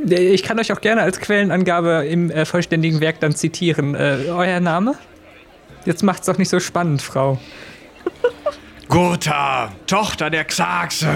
[0.05, 3.95] Ich kann euch auch gerne als Quellenangabe im äh, vollständigen Werk dann zitieren.
[3.95, 4.95] Äh, euer Name?
[5.85, 7.39] Jetzt macht's doch nicht so spannend, Frau.
[8.89, 11.07] Gurta, Tochter der Xaxe,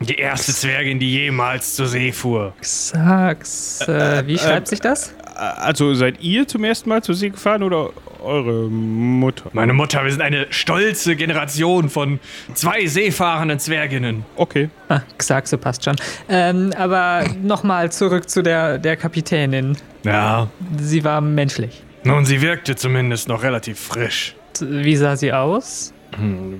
[0.00, 2.54] die erste Zwergin, die jemals zur See fuhr.
[2.62, 3.80] Sag's.
[3.82, 5.12] Äh, wie schreibt sich das?
[5.34, 7.90] Also seid ihr zum ersten Mal zur See gefahren oder
[8.22, 9.50] eure Mutter?
[9.52, 12.20] Meine Mutter, wir sind eine stolze Generation von
[12.54, 14.24] zwei seefahrenden Zwerginnen.
[14.36, 14.70] Okay.
[14.88, 15.96] Ah, Xaxe passt schon.
[16.30, 19.76] Ähm, aber nochmal zurück zu der, der Kapitänin.
[20.04, 20.48] Ja,
[20.80, 21.82] Sie war menschlich.
[22.04, 24.34] nun, sie wirkte zumindest noch relativ frisch.
[24.60, 25.92] Wie sah sie aus?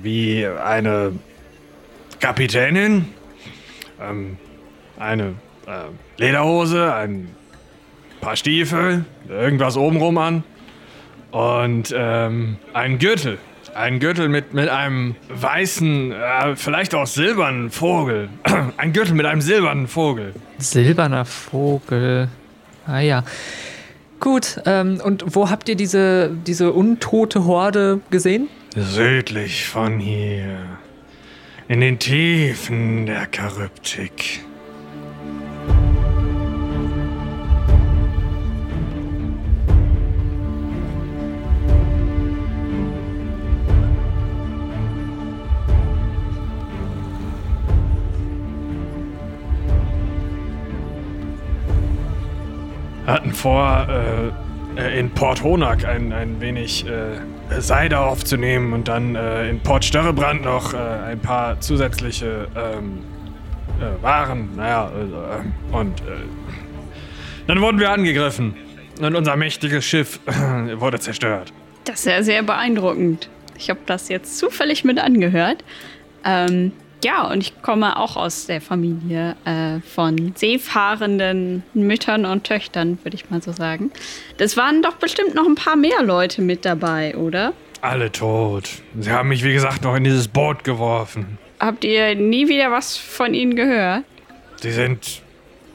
[0.03, 1.13] Wie eine
[2.19, 3.05] Kapitänin,
[4.01, 4.37] ähm,
[4.99, 7.29] eine äh, Lederhose, ein
[8.21, 10.43] paar Stiefel, irgendwas obenrum an
[11.31, 13.37] und ähm, ein Gürtel.
[13.75, 18.29] Ein Gürtel mit, mit einem weißen, äh, vielleicht auch silbernen Vogel.
[18.77, 20.33] Ein Gürtel mit einem silbernen Vogel.
[20.57, 22.27] Silberner Vogel.
[22.87, 23.23] Ah ja.
[24.19, 28.47] Gut, ähm, und wo habt ihr diese, diese untote Horde gesehen?
[28.79, 30.59] Südlich von hier.
[31.67, 34.41] In den Tiefen der Charyptik.
[53.07, 53.87] hatten vor,
[54.77, 57.19] äh, in Port Honak ein, ein wenig äh,
[57.59, 62.99] Seide aufzunehmen und dann äh, in Port Störrebrand noch äh, ein paar zusätzliche ähm,
[63.79, 64.55] äh, Waren.
[64.55, 66.03] Naja, äh, und äh,
[67.47, 68.55] dann wurden wir angegriffen
[68.99, 70.19] und unser mächtiges Schiff
[70.75, 71.53] wurde zerstört.
[71.85, 73.29] Das ist ja sehr beeindruckend.
[73.57, 75.63] Ich habe das jetzt zufällig mit angehört.
[76.25, 82.97] Ähm, ja, und ich komme auch aus der Familie äh, von seefahrenden Müttern und Töchtern,
[83.03, 83.91] würde ich mal so sagen.
[84.37, 87.53] Das waren doch bestimmt noch ein paar mehr Leute mit dabei, oder?
[87.81, 88.69] Alle tot.
[88.99, 91.37] Sie haben mich, wie gesagt, noch in dieses Boot geworfen.
[91.59, 94.03] Habt ihr nie wieder was von ihnen gehört?
[94.61, 95.21] Sie sind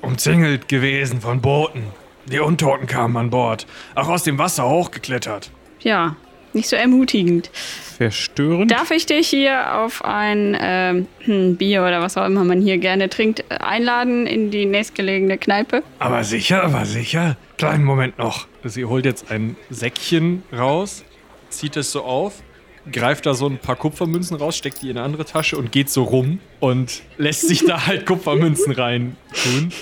[0.00, 1.84] umzingelt gewesen von Booten.
[2.26, 3.66] Die Untoten kamen an Bord.
[3.94, 5.50] Auch aus dem Wasser hochgeklettert.
[5.80, 6.16] Ja,
[6.54, 7.50] nicht so ermutigend.
[7.96, 8.70] Verstörend?
[8.70, 12.78] Darf ich dich hier auf ein ähm, hm, Bier oder was auch immer man hier
[12.78, 15.82] gerne trinkt, einladen in die nächstgelegene Kneipe?
[15.98, 17.36] Aber sicher, aber sicher.
[17.58, 18.46] Kleinen Moment noch.
[18.64, 21.04] Sie holt jetzt ein Säckchen raus,
[21.48, 22.42] zieht es so auf,
[22.90, 25.90] greift da so ein paar Kupfermünzen raus, steckt die in eine andere Tasche und geht
[25.90, 29.72] so rum und lässt sich da halt Kupfermünzen rein tun.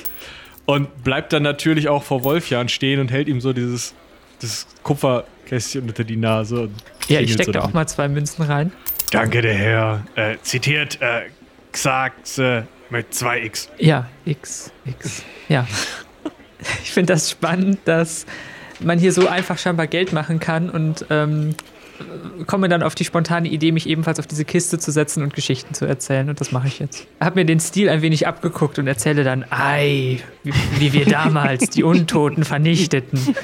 [0.67, 3.95] Und bleibt dann natürlich auch vor Wolfjan stehen und hält ihm so dieses,
[4.41, 4.69] dieses
[5.51, 6.63] Kupferkästchen unter die Nase.
[6.63, 6.75] Und
[7.09, 8.73] Ja, ich klingelt steck so da auch mal zwei Münzen rein.
[9.11, 10.07] Danke, der Herr.
[10.15, 11.23] Äh, zitiert äh,
[11.73, 13.69] Xaxe mit 2x.
[13.79, 15.23] Ja, X, X.
[15.49, 15.67] Ja.
[16.83, 18.27] Ich finde das spannend, dass
[18.81, 21.55] man hier so einfach scheinbar Geld machen kann und ähm,
[22.47, 25.75] komme dann auf die spontane Idee, mich ebenfalls auf diese Kiste zu setzen und Geschichten
[25.75, 26.29] zu erzählen.
[26.29, 27.07] Und das mache ich jetzt.
[27.21, 31.71] Hab mir den Stil ein wenig abgeguckt und erzähle dann, ei, wie, wie wir damals
[31.71, 33.35] die Untoten vernichteten.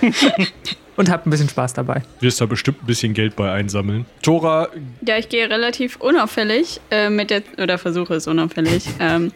[0.97, 2.03] Und hab ein bisschen Spaß dabei.
[2.21, 4.07] Wirst da bestimmt ein bisschen Geld bei einsammeln.
[4.23, 4.69] Tora
[5.07, 9.31] Ja, ich gehe relativ unauffällig äh, mit der, oder versuche es unauffällig, ähm,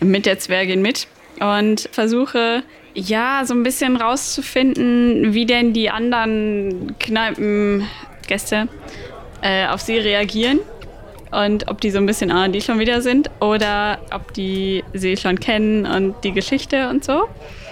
[0.00, 1.06] mit der Zwergin mit.
[1.38, 2.62] und versuche
[2.94, 6.96] ja so ein bisschen rauszufinden, wie denn die anderen
[8.22, 8.68] Kneipengäste
[9.42, 10.60] äh, auf sie reagieren
[11.30, 15.16] und ob die so ein bisschen, ah, die schon wieder sind oder ob die sie
[15.16, 17.24] schon kennen und die Geschichte und so.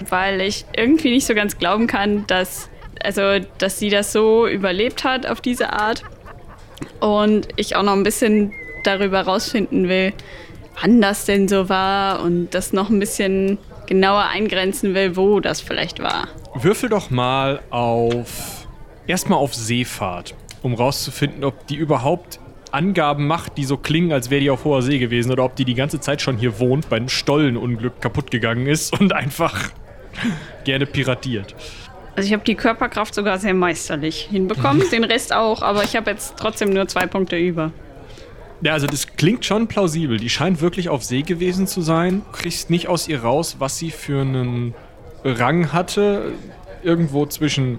[0.08, 2.70] Weil ich irgendwie nicht so ganz glauben kann, dass,
[3.02, 6.02] also, dass sie das so überlebt hat auf diese Art.
[7.00, 8.52] Und ich auch noch ein bisschen
[8.84, 10.14] darüber rausfinden will,
[10.80, 15.60] wann das denn so war und das noch ein bisschen genauer eingrenzen will, wo das
[15.60, 16.28] vielleicht war.
[16.54, 18.60] Würfel doch mal auf.
[19.06, 22.38] Erstmal auf Seefahrt, um rauszufinden, ob die überhaupt
[22.72, 25.64] Angaben macht, die so klingen, als wäre die auf hoher See gewesen oder ob die
[25.64, 29.70] die ganze Zeit schon hier wohnt, bei einem Stollenunglück kaputt gegangen ist und einfach
[30.64, 31.54] gerne piratiert.
[32.16, 36.10] Also ich habe die Körperkraft sogar sehr meisterlich hinbekommen, den Rest auch, aber ich habe
[36.10, 37.72] jetzt trotzdem nur zwei Punkte über.
[38.62, 40.18] Ja, also das klingt schon plausibel.
[40.18, 42.22] Die scheint wirklich auf See gewesen zu sein.
[42.30, 44.74] Du kriegst nicht aus ihr raus, was sie für einen
[45.24, 46.32] Rang hatte.
[46.82, 47.78] Irgendwo zwischen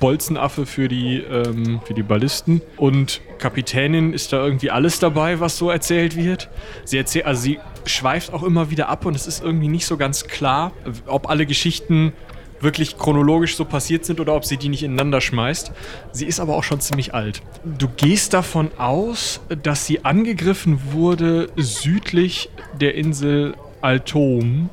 [0.00, 5.56] Bolzenaffe für die, ähm, für die Ballisten und Kapitänin ist da irgendwie alles dabei, was
[5.56, 6.48] so erzählt wird.
[6.84, 9.96] Sie erzählt, also sie schweift auch immer wieder ab und es ist irgendwie nicht so
[9.96, 10.72] ganz klar,
[11.06, 12.12] ob alle Geschichten
[12.60, 15.72] wirklich chronologisch so passiert sind oder ob sie die nicht ineinander schmeißt.
[16.12, 17.42] Sie ist aber auch schon ziemlich alt.
[17.64, 24.70] Du gehst davon aus, dass sie angegriffen wurde südlich der Insel Altom.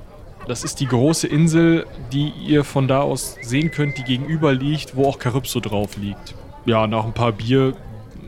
[0.48, 4.96] Das ist die große Insel, die ihr von da aus sehen könnt, die gegenüber liegt,
[4.96, 6.36] wo auch Calypso drauf liegt.
[6.66, 7.74] Ja, nach ein paar Bier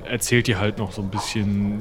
[0.06, 1.80] erzählt ihr halt noch so ein bisschen.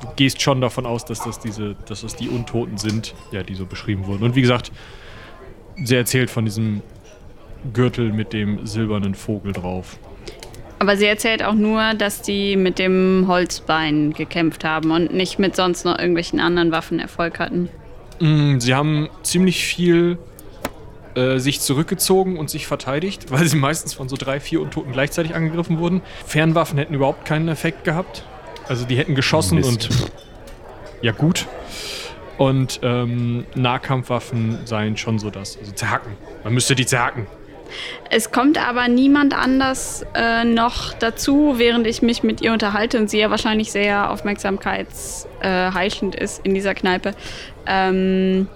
[0.00, 3.54] Du gehst schon davon aus, dass das diese, dass das die Untoten sind, ja, die
[3.54, 4.22] so beschrieben wurden.
[4.22, 4.72] Und wie gesagt,
[5.82, 6.82] sie erzählt von diesem
[7.72, 9.98] Gürtel mit dem silbernen Vogel drauf.
[10.78, 15.56] Aber sie erzählt auch nur, dass die mit dem Holzbein gekämpft haben und nicht mit
[15.56, 17.68] sonst noch irgendwelchen anderen Waffen Erfolg hatten.
[18.20, 20.18] Mm, Sie haben ziemlich viel
[21.14, 25.34] äh, sich zurückgezogen und sich verteidigt, weil sie meistens von so drei, vier Untoten gleichzeitig
[25.34, 26.02] angegriffen wurden.
[26.26, 28.24] Fernwaffen hätten überhaupt keinen Effekt gehabt.
[28.68, 29.70] Also die hätten geschossen Mist.
[29.70, 29.88] und
[31.00, 31.46] ja gut.
[32.36, 35.58] Und ähm, Nahkampfwaffen seien schon so das.
[35.58, 36.12] Also zerhacken.
[36.44, 37.26] Man müsste die zerhacken.
[38.10, 43.10] Es kommt aber niemand anders äh, noch dazu, während ich mich mit ihr unterhalte und
[43.10, 47.14] sie ja wahrscheinlich sehr aufmerksamkeitsheischend ist in dieser Kneipe,
[47.68, 48.48] ähm,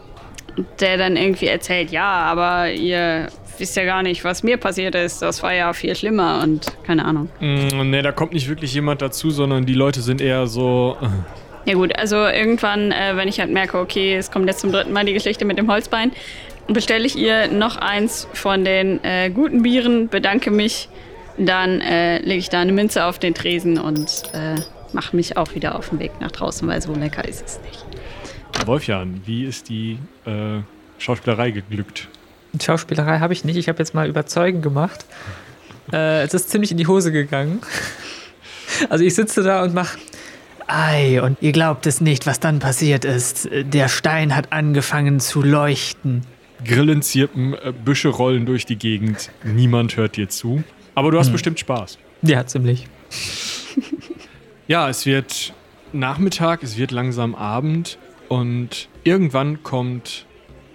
[0.80, 5.22] der dann irgendwie erzählt, ja, aber ihr wisst ja gar nicht, was mir passiert ist.
[5.22, 7.28] Das war ja viel schlimmer und keine Ahnung.
[7.40, 10.96] Mm, ne, da kommt nicht wirklich jemand dazu, sondern die Leute sind eher so.
[11.00, 14.72] äh, Ja gut, also irgendwann, äh, wenn ich halt merke, okay, es kommt jetzt zum
[14.72, 16.12] dritten Mal die Geschichte mit dem Holzbein,
[16.68, 20.88] bestelle ich ihr noch eins von den äh, guten Bieren, bedanke mich,
[21.38, 24.60] dann äh, lege ich da eine Münze auf den Tresen und äh,
[24.92, 27.91] mache mich auch wieder auf den Weg nach draußen, weil so lecker ist es nicht.
[28.66, 30.60] Wolfjan, wie ist die äh,
[30.98, 32.08] Schauspielerei geglückt?
[32.60, 33.56] Schauspielerei habe ich nicht.
[33.56, 35.04] Ich habe jetzt mal überzeugen gemacht.
[35.92, 37.60] Äh, es ist ziemlich in die Hose gegangen.
[38.88, 39.98] Also ich sitze da und mache.
[40.66, 43.48] Ei, und ihr glaubt es nicht, was dann passiert ist.
[43.52, 46.22] Der Stein hat angefangen zu leuchten.
[46.64, 49.30] Grillen zirpen, äh, Büsche rollen durch die Gegend.
[49.44, 50.62] Niemand hört dir zu.
[50.94, 51.98] Aber du hast bestimmt Spaß.
[52.22, 52.86] Ja, ziemlich.
[54.68, 55.52] Ja, es wird
[55.92, 57.98] Nachmittag, es wird langsam Abend
[58.32, 60.24] und irgendwann kommt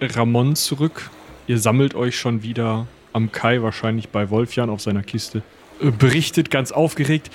[0.00, 1.10] Ramon zurück.
[1.48, 5.42] Ihr sammelt euch schon wieder am Kai, wahrscheinlich bei Wolfjan auf seiner Kiste.
[5.80, 7.30] Äh, Berichtet ganz aufgeregt.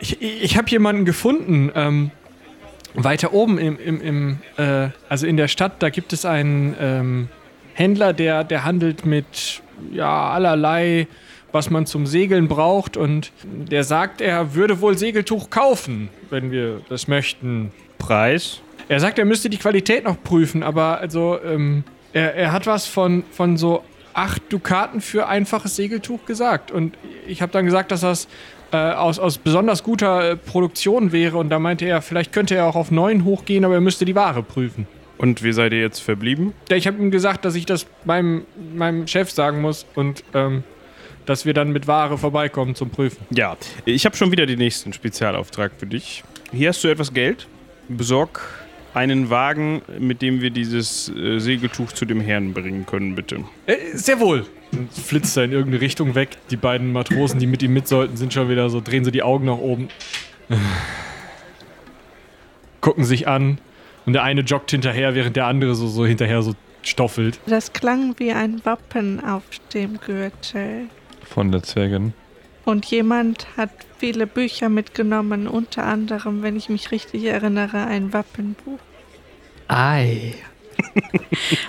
[0.00, 1.70] Ich, ich habe jemanden gefunden.
[1.76, 2.10] Ähm,
[2.94, 7.28] weiter oben im, im, im äh, also in der Stadt, da gibt es einen ähm,
[7.74, 11.06] Händler, der, der handelt mit ja, allerlei,
[11.52, 12.96] was man zum Segeln braucht.
[12.96, 17.70] Und der sagt, er würde wohl Segeltuch kaufen, wenn wir das möchten.
[17.98, 18.62] Preis?
[18.90, 22.88] Er sagt, er müsste die Qualität noch prüfen, aber also ähm, er, er hat was
[22.88, 26.72] von, von so acht Dukaten für einfaches Segeltuch gesagt.
[26.72, 28.26] Und ich habe dann gesagt, dass das
[28.72, 31.38] äh, aus, aus besonders guter äh, Produktion wäre.
[31.38, 34.16] Und da meinte er, vielleicht könnte er auch auf neun hochgehen, aber er müsste die
[34.16, 34.88] Ware prüfen.
[35.18, 36.52] Und wie seid ihr jetzt verblieben?
[36.68, 40.64] Ja, ich habe ihm gesagt, dass ich das meinem, meinem Chef sagen muss und ähm,
[41.26, 43.24] dass wir dann mit Ware vorbeikommen zum Prüfen.
[43.30, 46.24] Ja, ich habe schon wieder den nächsten Spezialauftrag für dich.
[46.50, 47.46] Hier hast du etwas Geld.
[47.88, 48.40] Besorg
[48.94, 53.44] einen Wagen, mit dem wir dieses äh, Segeltuch zu dem Herrn bringen können, bitte.
[53.66, 54.46] Äh, sehr wohl.
[54.72, 56.30] Und flitzt er in irgendeine Richtung weg.
[56.50, 59.22] Die beiden Matrosen, die mit ihm mit sollten, sind schon wieder so, drehen so die
[59.22, 59.88] Augen nach oben.
[62.80, 63.58] Gucken sich an.
[64.06, 67.38] Und der eine joggt hinterher, während der andere so, so hinterher so stoffelt.
[67.46, 69.42] Das klang wie ein Wappen auf
[69.74, 70.88] dem Gürtel.
[71.24, 72.14] Von der Zwergin.
[72.64, 78.78] Und jemand hat viele Bücher mitgenommen, unter anderem, wenn ich mich richtig erinnere, ein Wappenbuch.
[79.70, 80.34] Ei.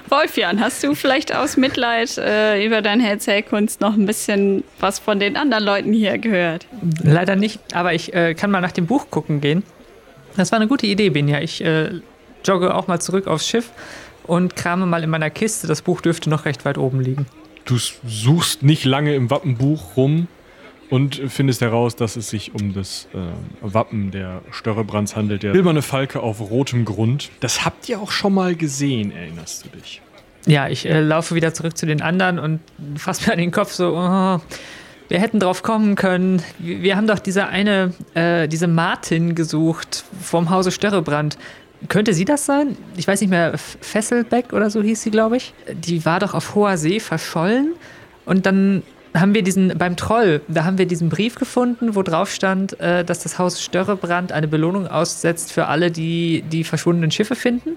[0.10, 5.20] Wolfjan, hast du vielleicht aus Mitleid äh, über deine Erzählkunst noch ein bisschen was von
[5.20, 6.66] den anderen Leuten hier gehört?
[7.04, 9.62] Leider nicht, aber ich äh, kann mal nach dem Buch gucken gehen.
[10.36, 11.41] Das war eine gute Idee, Benja.
[11.41, 12.02] Ich äh,
[12.43, 13.70] jogge auch mal zurück aufs Schiff
[14.24, 15.68] und krame mal in meiner Kiste.
[15.68, 17.28] Das Buch dürfte noch recht weit oben liegen.
[17.66, 20.28] Du suchst nicht lange im Wappenbuch rum
[20.92, 23.18] und findest heraus, dass es sich um das äh,
[23.62, 25.42] Wappen der Störrebrands handelt.
[25.42, 27.32] Der silberne Falke auf rotem Grund.
[27.39, 30.02] Das habt ihr auch schon mal gesehen, erinnerst du dich?
[30.46, 32.60] Ja, ich äh, laufe wieder zurück zu den anderen und
[32.98, 34.42] fasse mir an den Kopf so, oh,
[35.08, 36.42] wir hätten drauf kommen können.
[36.60, 41.38] Wir, haben doch diese eine, äh, diese Martin gesucht vom Hause Störrebrand.
[41.88, 42.78] Könnte sie das sein?
[42.98, 45.54] Ich weiß nicht mehr, Fesselbeck oder so hieß sie, glaube ich.
[45.72, 47.76] Die war doch auf hoher See verschollen
[48.26, 48.84] und dann
[49.14, 53.03] haben wir diesen, beim Troll, da haben wir diesen Brief gefunden, wo drauf stand, äh,
[53.03, 57.76] dass das Haus Störrebrand eine Belohnung aussetzt für alle, die die verschwundenen Schiffe finden.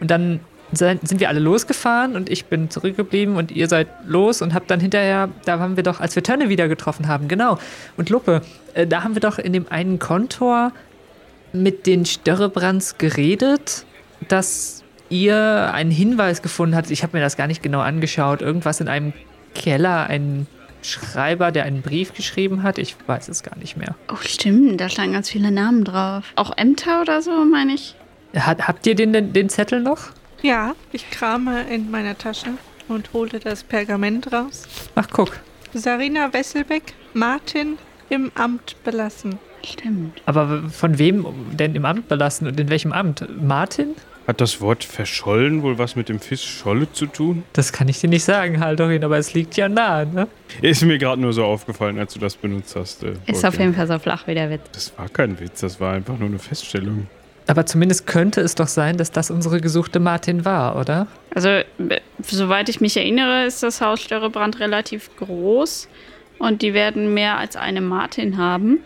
[0.00, 0.40] Und dann
[0.72, 4.80] sind wir alle losgefahren und ich bin zurückgeblieben und ihr seid los und habt dann
[4.80, 7.58] hinterher, da haben wir doch, als wir Tönne wieder getroffen haben, genau.
[7.96, 8.42] Und Luppe,
[8.74, 10.72] äh, da haben wir doch in dem einen Kontor
[11.52, 13.86] mit den Störrebrands geredet,
[14.26, 16.90] dass ihr einen Hinweis gefunden habt.
[16.90, 18.42] Ich habe mir das gar nicht genau angeschaut.
[18.42, 19.12] Irgendwas in einem
[19.54, 20.48] Keller, ein
[20.84, 22.78] Schreiber, der einen Brief geschrieben hat.
[22.78, 23.94] Ich weiß es gar nicht mehr.
[24.12, 26.32] Oh, stimmt, da standen ganz viele Namen drauf.
[26.36, 27.94] Auch Ämter oder so, meine ich.
[28.36, 30.10] Hat, habt ihr den, den, den Zettel noch?
[30.42, 32.50] Ja, ich krame in meiner Tasche
[32.88, 34.64] und hole das Pergament raus.
[34.94, 35.40] Ach, guck.
[35.72, 37.78] Sarina Wesselbeck, Martin
[38.10, 39.38] im Amt belassen.
[39.64, 40.20] Stimmt.
[40.26, 43.26] Aber von wem denn im Amt belassen und in welchem Amt?
[43.42, 43.94] Martin?
[44.26, 47.42] Hat das Wort verschollen wohl was mit dem Fisch Scholle zu tun?
[47.52, 50.28] Das kann ich dir nicht sagen, Haldorin, aber es liegt ja nahe, ne?
[50.62, 53.02] Ist mir gerade nur so aufgefallen, als du das benutzt hast.
[53.04, 54.62] Äh, Ist auf jeden Fall so flach wie der Witz.
[54.72, 57.06] Das war kein Witz, das war einfach nur eine Feststellung.
[57.46, 61.06] Aber zumindest könnte es doch sein, dass das unsere gesuchte Martin war, oder?
[61.34, 61.64] Also, äh,
[62.22, 65.88] soweit ich mich erinnere, ist das Haus Störrebrand relativ groß
[66.38, 68.78] und die werden mehr als eine Martin haben.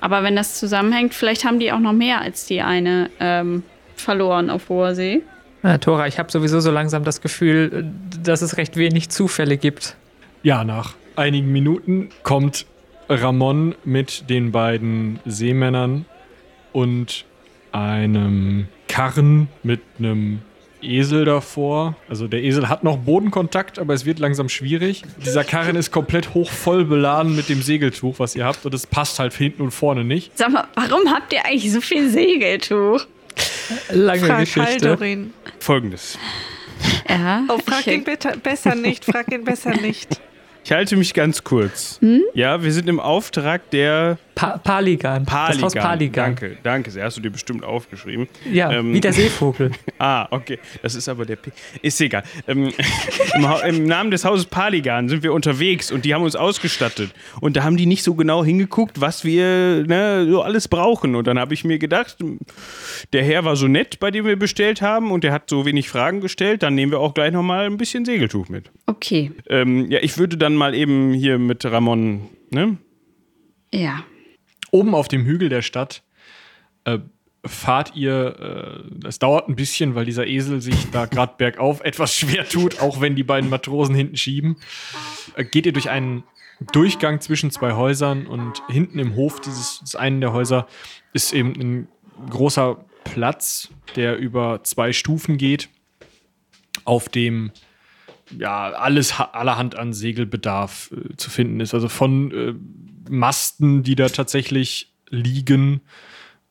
[0.00, 3.64] Aber wenn das zusammenhängt, vielleicht haben die auch noch mehr als die eine ähm,
[4.00, 5.22] verloren auf hoher See.
[5.62, 7.92] Na, Tora, ich habe sowieso so langsam das Gefühl,
[8.22, 9.96] dass es recht wenig Zufälle gibt.
[10.42, 12.66] Ja, nach einigen Minuten kommt
[13.08, 16.06] Ramon mit den beiden Seemännern
[16.72, 17.24] und
[17.72, 20.40] einem Karren mit einem
[20.82, 21.94] Esel davor.
[22.08, 25.02] Also der Esel hat noch Bodenkontakt, aber es wird langsam schwierig.
[25.24, 28.86] Dieser Karren ist komplett hoch voll beladen mit dem Segeltuch, was ihr habt, und es
[28.86, 30.36] passt halt hinten und vorne nicht.
[30.38, 33.06] Sag mal, warum habt ihr eigentlich so viel Segeltuch?
[33.90, 34.88] Lange Frag Geschichte.
[34.88, 35.32] Haldorin.
[35.58, 36.18] Folgendes.
[37.08, 37.44] Ja.
[37.48, 40.20] Oh, frag ich, ihn bitte, besser nicht, frag ihn besser nicht.
[40.64, 41.98] Ich halte mich ganz kurz.
[42.34, 45.26] Ja, wir sind im Auftrag der Pa Paligan.
[45.26, 45.82] Das Haus Paligan.
[45.82, 46.24] Paligan.
[46.24, 46.90] Danke, danke.
[46.90, 47.04] sehr.
[47.04, 48.26] hast du dir bestimmt aufgeschrieben.
[48.50, 49.70] Ja, Ähm, wie der Seevogel.
[49.98, 50.58] Ah, okay.
[50.80, 51.50] Das ist aber der P.
[51.82, 52.22] Ist egal.
[52.48, 52.72] Ähm,
[53.34, 57.10] im, Im Namen des Hauses Paligan sind wir unterwegs und die haben uns ausgestattet.
[57.42, 61.16] Und da haben die nicht so genau hingeguckt, was wir ne, so alles brauchen.
[61.16, 62.16] Und dann habe ich mir gedacht,
[63.12, 65.90] der Herr war so nett, bei dem wir bestellt haben und der hat so wenig
[65.90, 66.62] Fragen gestellt.
[66.62, 68.70] Dann nehmen wir auch gleich nochmal ein bisschen Segeltuch mit.
[68.86, 72.78] Okay, Ähm, ja, ich würde dann mal eben hier mit Ramon, ne?
[73.70, 74.02] ja.
[74.70, 76.02] Oben auf dem Hügel der Stadt
[76.84, 76.98] äh,
[77.44, 82.14] fahrt ihr, äh, es dauert ein bisschen, weil dieser Esel sich da gerade bergauf etwas
[82.14, 84.56] schwer tut, auch wenn die beiden Matrosen hinten schieben.
[85.36, 86.24] Äh, geht ihr durch einen
[86.72, 90.66] Durchgang zwischen zwei Häusern und hinten im Hof dieses des einen der Häuser
[91.14, 91.88] ist eben ein
[92.28, 95.70] großer Platz, der über zwei Stufen geht,
[96.84, 97.50] auf dem
[98.38, 101.72] ja alles ha- allerhand an Segelbedarf äh, zu finden ist.
[101.72, 102.54] Also von äh,
[103.10, 105.80] Masten, die da tatsächlich liegen,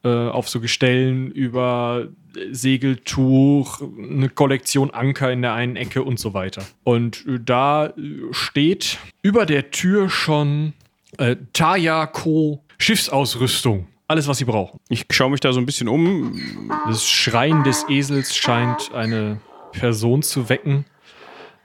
[0.03, 2.07] äh, auf so Gestellen über
[2.51, 6.64] Segeltuch, eine Kollektion Anker in der einen Ecke und so weiter.
[6.84, 7.93] Und äh, da
[8.32, 10.74] steht über der Tür schon
[11.18, 12.64] äh, Taya Co.
[12.78, 13.88] Schiffsausrüstung.
[14.07, 14.80] Alles, was sie brauchen.
[14.89, 16.39] Ich schaue mich da so ein bisschen um.
[16.88, 19.39] Das Schreien des Esels scheint eine
[19.72, 20.86] Person zu wecken.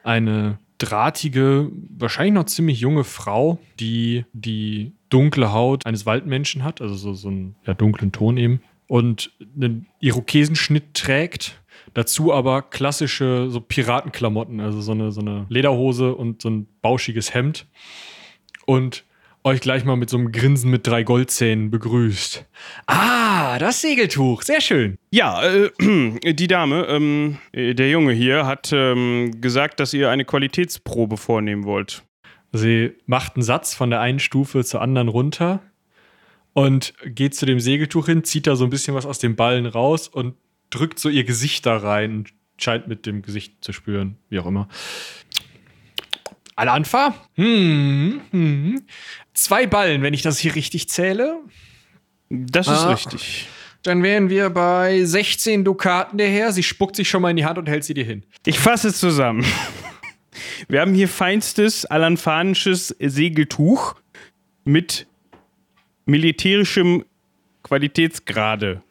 [0.03, 6.95] Eine drahtige, wahrscheinlich noch ziemlich junge Frau, die die dunkle Haut eines Waldmenschen hat, also
[6.95, 11.61] so, so einen ja, dunklen Ton eben, und einen Irokesenschnitt trägt.
[11.95, 17.35] Dazu aber klassische so Piratenklamotten, also so eine, so eine Lederhose und so ein bauschiges
[17.35, 17.67] Hemd.
[18.67, 19.05] Und
[19.45, 22.47] euch gleich mal mit so einem Grinsen mit drei Goldzähnen begrüßt.
[22.87, 24.97] Ah, das Segeltuch, sehr schön.
[25.11, 25.71] Ja, äh,
[26.35, 31.65] die Dame, ähm, äh, der Junge hier, hat ähm, gesagt, dass ihr eine Qualitätsprobe vornehmen
[31.65, 32.03] wollt.
[32.53, 35.61] Sie macht einen Satz von der einen Stufe zur anderen runter
[36.55, 39.67] und geht zu dem Segeltuch hin, zieht da so ein bisschen was aus den Ballen
[39.67, 40.35] raus und
[40.71, 44.47] drückt so ihr Gesicht da rein und scheint mit dem Gesicht zu spüren, wie auch
[44.47, 44.69] immer.
[46.57, 47.15] Alanfa?
[47.35, 48.83] Hm, hm.
[49.33, 51.37] Zwei Ballen, wenn ich das hier richtig zähle.
[52.29, 52.93] Das ist Ah.
[52.93, 53.49] richtig.
[53.83, 56.53] Dann wären wir bei 16 Dukaten der Herr.
[56.53, 58.25] Sie spuckt sich schon mal in die Hand und hält sie dir hin.
[58.47, 59.45] Ich fasse es zusammen.
[60.69, 63.95] Wir haben hier feinstes alanfanisches Segeltuch
[64.65, 65.07] mit
[66.07, 67.05] militärischem
[67.63, 68.83] Qualitätsgrade.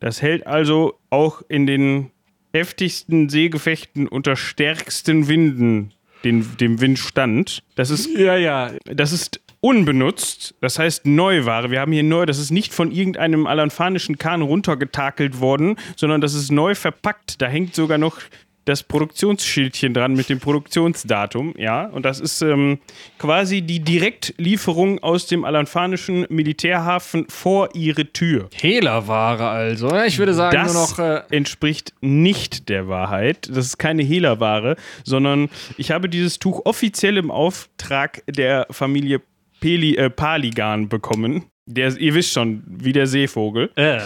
[0.00, 2.10] Das hält also auch in den
[2.52, 5.93] heftigsten Seegefechten unter stärksten Winden
[6.24, 7.62] den, dem Wind stand.
[7.74, 8.72] Das ist Ja, ja.
[8.86, 11.70] das ist unbenutzt, das heißt Neuware.
[11.70, 16.34] Wir haben hier neu, das ist nicht von irgendeinem alanfanischen Kahn runtergetakelt worden, sondern das
[16.34, 17.40] ist neu verpackt.
[17.40, 18.18] Da hängt sogar noch
[18.64, 21.86] das Produktionsschildchen dran mit dem Produktionsdatum, ja.
[21.86, 22.78] Und das ist ähm,
[23.18, 28.48] quasi die Direktlieferung aus dem alanfanischen Militärhafen vor ihre Tür.
[28.54, 29.94] Hehlerware also.
[30.04, 30.98] Ich würde sagen, Das nur noch.
[30.98, 33.48] Äh, entspricht nicht der Wahrheit.
[33.50, 39.20] Das ist keine Hehlerware, sondern ich habe dieses Tuch offiziell im Auftrag der Familie
[39.60, 41.44] Peli, äh, Paligan bekommen.
[41.66, 43.70] Der, ihr wisst schon, wie der Seevogel.
[43.76, 44.00] äh.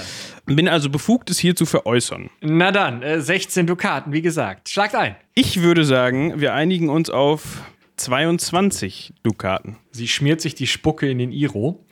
[0.47, 2.31] Bin also befugt, es hier zu veräußern.
[2.41, 4.71] Na dann, äh, 16 Dukaten, wie gesagt.
[4.71, 5.15] Schlagt ein.
[5.35, 7.63] Ich würde sagen, wir einigen uns auf
[7.97, 9.77] 22 Dukaten.
[9.91, 11.85] Sie schmiert sich die Spucke in den Iro.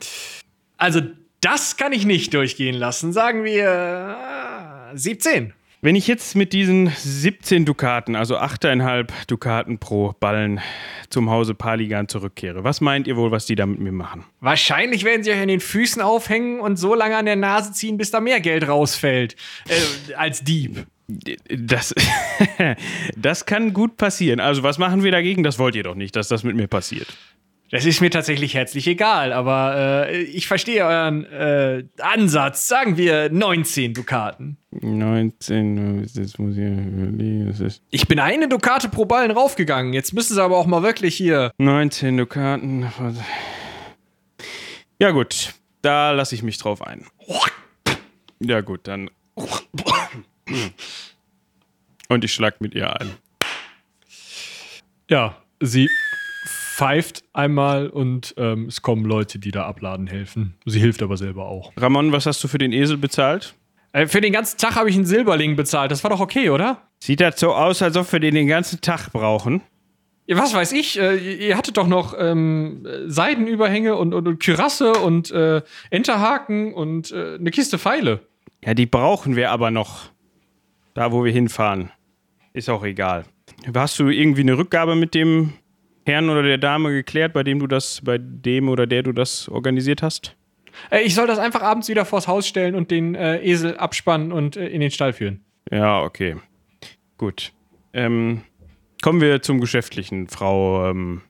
[0.78, 1.02] Also,
[1.42, 3.12] das kann ich nicht durchgehen lassen.
[3.12, 4.16] Sagen wir
[4.94, 5.52] äh, 17.
[5.86, 10.58] Wenn ich jetzt mit diesen 17 Dukaten, also 8,5 Dukaten pro Ballen
[11.10, 14.24] zum Hause Paligan zurückkehre, was meint ihr wohl, was die da mit mir machen?
[14.40, 17.98] Wahrscheinlich werden sie euch an den Füßen aufhängen und so lange an der Nase ziehen,
[17.98, 19.36] bis da mehr Geld rausfällt.
[19.68, 20.88] Äh, als Dieb.
[21.06, 21.94] Das,
[23.16, 24.40] das kann gut passieren.
[24.40, 25.44] Also, was machen wir dagegen?
[25.44, 27.06] Das wollt ihr doch nicht, dass das mit mir passiert.
[27.70, 32.68] Das ist mir tatsächlich herzlich egal, aber äh, ich verstehe euren äh, Ansatz.
[32.68, 34.56] Sagen wir 19 Dukaten.
[34.70, 39.92] 19, jetzt muss ich überlegen, das ist Ich bin eine Dukate pro Ballen raufgegangen.
[39.94, 41.50] Jetzt müssen sie aber auch mal wirklich hier.
[41.58, 42.86] 19 Dukaten.
[45.00, 47.06] Ja, gut, da lasse ich mich drauf ein.
[48.38, 49.10] Ja, gut, dann.
[52.08, 53.10] Und ich schlag mit ihr ein.
[55.08, 55.88] Ja, sie
[56.76, 60.54] pfeift einmal und ähm, es kommen Leute, die da abladen helfen.
[60.66, 61.72] Sie hilft aber selber auch.
[61.78, 63.54] Ramon, was hast du für den Esel bezahlt?
[63.92, 65.90] Äh, für den ganzen Tag habe ich einen Silberling bezahlt.
[65.90, 66.82] Das war doch okay, oder?
[66.98, 69.62] Sieht das so aus, als ob wir den den ganzen Tag brauchen?
[70.26, 70.98] Ja, was weiß ich?
[71.00, 77.10] Äh, ihr- hattet doch noch ähm, Seidenüberhänge und, und, und Kürasse und äh, Enterhaken und
[77.10, 78.20] äh, eine Kiste Pfeile.
[78.64, 80.10] Ja, die brauchen wir aber noch.
[80.92, 81.90] Da, wo wir hinfahren.
[82.52, 83.24] Ist auch egal.
[83.74, 85.52] Hast du irgendwie eine Rückgabe mit dem
[86.06, 89.48] Herrn oder der Dame geklärt, bei dem du das, bei dem oder der du das
[89.48, 90.36] organisiert hast?
[90.90, 94.32] Äh, ich soll das einfach abends wieder vors Haus stellen und den äh, Esel abspannen
[94.32, 95.44] und äh, in den Stall führen.
[95.70, 96.36] Ja, okay.
[97.18, 97.52] Gut.
[97.92, 98.42] Ähm,
[99.02, 100.90] kommen wir zum Geschäftlichen, Frau.
[100.90, 101.22] Ähm,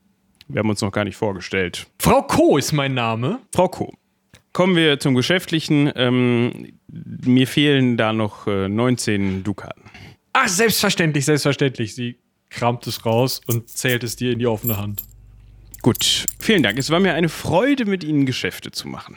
[0.48, 1.86] wir haben uns noch gar nicht vorgestellt.
[2.00, 2.56] Frau Co.
[2.58, 3.40] ist mein Name.
[3.54, 3.94] Frau Co.
[4.52, 5.90] Kommen wir zum Geschäftlichen.
[5.96, 9.82] Ähm, mir fehlen da noch äh, 19 Dukaten.
[10.32, 11.94] Ach, selbstverständlich, selbstverständlich.
[11.94, 12.18] Sie
[12.56, 15.02] kramt es raus und zählt es dir in die offene Hand.
[15.82, 16.78] Gut, vielen Dank.
[16.78, 19.16] Es war mir eine Freude, mit Ihnen Geschäfte zu machen.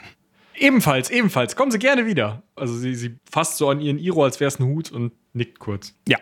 [0.56, 1.56] Ebenfalls, ebenfalls.
[1.56, 2.42] Kommen Sie gerne wieder.
[2.54, 5.58] Also sie, sie fasst so an ihren Iro, als wäre es ein Hut und nickt
[5.58, 5.94] kurz.
[6.06, 6.18] Ja.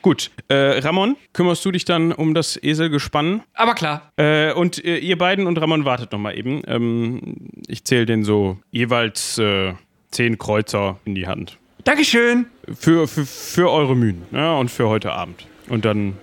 [0.00, 3.42] Gut, äh, Ramon, kümmerst du dich dann um das Eselgespann?
[3.54, 4.12] Aber klar.
[4.16, 6.62] Äh, und äh, ihr beiden und Ramon wartet noch mal eben.
[6.66, 9.72] Ähm, ich zähle den so jeweils äh,
[10.10, 11.58] zehn Kreuzer in die Hand.
[11.82, 12.46] Dankeschön.
[12.78, 15.46] Für, für, für eure Mühen ja, und für heute Abend.
[15.68, 16.16] Und dann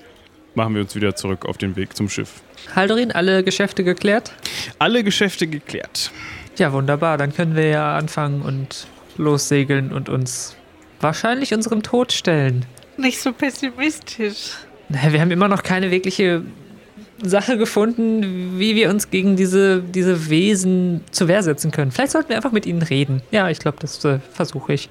[0.56, 2.42] machen wir uns wieder zurück auf den Weg zum Schiff.
[2.76, 4.34] Haldorin, alle Geschäfte geklärt?
[4.80, 6.12] Alle Geschäfte geklärt.
[6.58, 7.18] Ja, wunderbar.
[7.18, 8.88] Dann können wir ja anfangen und
[9.18, 10.56] lossegeln und uns
[11.00, 12.66] wahrscheinlich unserem Tod stellen.
[12.98, 14.52] Nicht so pessimistisch.
[14.90, 16.44] Naja, wir haben immer noch keine wirkliche
[17.24, 21.92] Sache gefunden, wie wir uns gegen diese, diese Wesen zur Wehr setzen können.
[21.92, 23.22] Vielleicht sollten wir einfach mit ihnen reden.
[23.32, 24.90] Ja, ich glaube, das äh, versuche ich.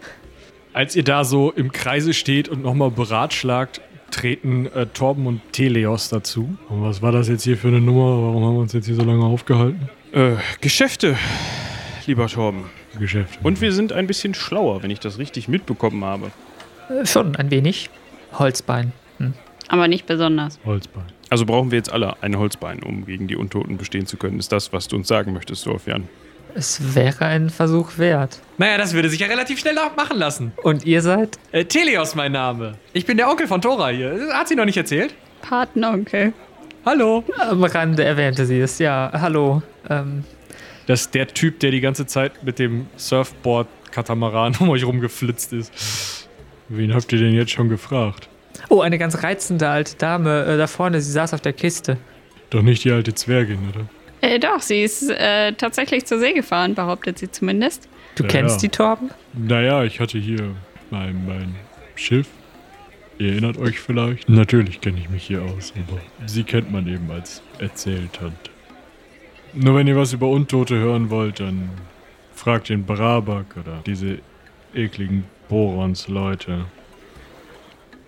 [0.73, 3.81] Als ihr da so im Kreise steht und nochmal beratschlagt,
[4.11, 6.57] treten äh, Torben und Teleos dazu.
[6.69, 8.23] Und was war das jetzt hier für eine Nummer?
[8.23, 9.89] Warum haben wir uns jetzt hier so lange aufgehalten?
[10.13, 11.17] Äh, Geschäfte,
[12.07, 12.65] lieber Torben.
[12.99, 13.39] Geschäft.
[13.43, 16.33] Und wir sind ein bisschen schlauer, wenn ich das richtig mitbekommen habe.
[16.89, 17.89] Äh, schon ein wenig.
[18.39, 18.93] Holzbein.
[19.19, 19.35] Hm.
[19.69, 20.59] Aber nicht besonders.
[20.65, 21.05] Holzbein.
[21.29, 24.41] Also brauchen wir jetzt alle ein Holzbein, um gegen die Untoten bestehen zu können.
[24.41, 26.09] Ist das, was du uns sagen möchtest, Dorfian?
[26.55, 28.41] Es wäre ein Versuch wert.
[28.59, 30.53] Naja, das würde sich ja relativ schnell machen lassen.
[30.63, 31.39] Und ihr seid?
[31.53, 32.75] Äh, Teleos mein Name.
[32.93, 34.31] Ich bin der Onkel von Tora hier.
[34.33, 35.15] Hat sie noch nicht erzählt?
[35.43, 36.33] Patenonkel.
[36.85, 37.25] Hallo.
[37.39, 38.79] Am Rande erwähnte sie es.
[38.79, 39.63] Ja, hallo.
[39.89, 40.25] Ähm,
[40.87, 46.27] Das ist der Typ, der die ganze Zeit mit dem Surfboard-Katamaran um euch rumgeflitzt ist.
[46.69, 48.29] Wen habt ihr denn jetzt schon gefragt?
[48.69, 51.97] Oh, eine ganz reizende alte Dame äh, da vorne, sie saß auf der Kiste.
[52.51, 53.87] Doch nicht die alte Zwergin, oder?
[54.21, 57.89] Äh, doch, sie ist äh, tatsächlich zur See gefahren, behauptet sie zumindest.
[58.17, 59.11] Du Ja, kennst die Torben?
[59.33, 60.55] Naja, ich hatte hier
[60.91, 61.55] mein, mein
[61.95, 62.27] Schiff.
[63.19, 64.29] Ihr erinnert euch vielleicht?
[64.29, 68.51] Natürlich kenne ich mich hier aus, aber sie kennt man eben als Erzähltante.
[69.53, 71.71] Nur wenn ihr was über Untote hören wollt, dann
[72.35, 74.19] fragt den Brabak oder diese
[74.75, 76.65] ekligen Borons-Leute.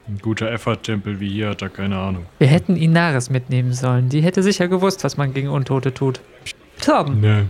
[0.08, 2.26] Ein guter Effert-Tempel wie hier hat da keine Ahnung.
[2.38, 4.08] Wir hätten Inaris mitnehmen sollen.
[4.08, 6.20] Die hätte sicher gewusst, was man gegen Untote tut.
[6.80, 7.46] Torben, Ne,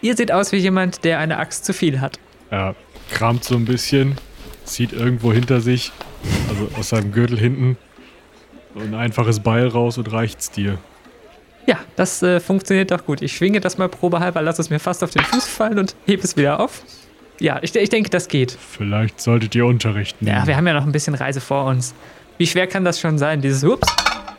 [0.00, 2.18] ihr seht aus wie jemand, der eine Axt zu viel hat.
[2.50, 2.74] er
[3.10, 4.16] kramt so ein bisschen,
[4.64, 5.92] zieht irgendwo hinter sich,
[6.48, 7.76] also aus seinem Gürtel hinten,
[8.74, 10.78] so ein einfaches Beil raus und reicht's dir.
[11.66, 13.20] Ja, das äh, funktioniert doch gut.
[13.20, 16.24] Ich schwinge das mal probehalber, lass es mir fast auf den Fuß fallen und heb
[16.24, 16.82] es wieder auf.
[17.40, 18.52] Ja, ich, ich denke, das geht.
[18.52, 20.36] Vielleicht solltet ihr Unterricht nehmen.
[20.36, 21.94] Ja, wir haben ja noch ein bisschen Reise vor uns.
[22.38, 23.88] Wie schwer kann das schon sein, dieses Ups,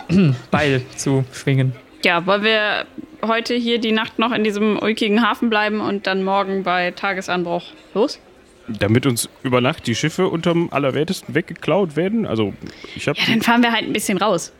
[0.51, 1.73] Beil zu schwingen?
[2.03, 2.85] Ja, wollen wir
[3.25, 7.63] heute hier die Nacht noch in diesem ulkigen Hafen bleiben und dann morgen bei Tagesanbruch
[7.93, 8.19] los?
[8.67, 12.25] Damit uns über Nacht die Schiffe unterm Allerwertesten weggeklaut werden?
[12.25, 12.53] Also,
[12.95, 14.51] ich habe Ja, dann fahren wir halt ein bisschen raus.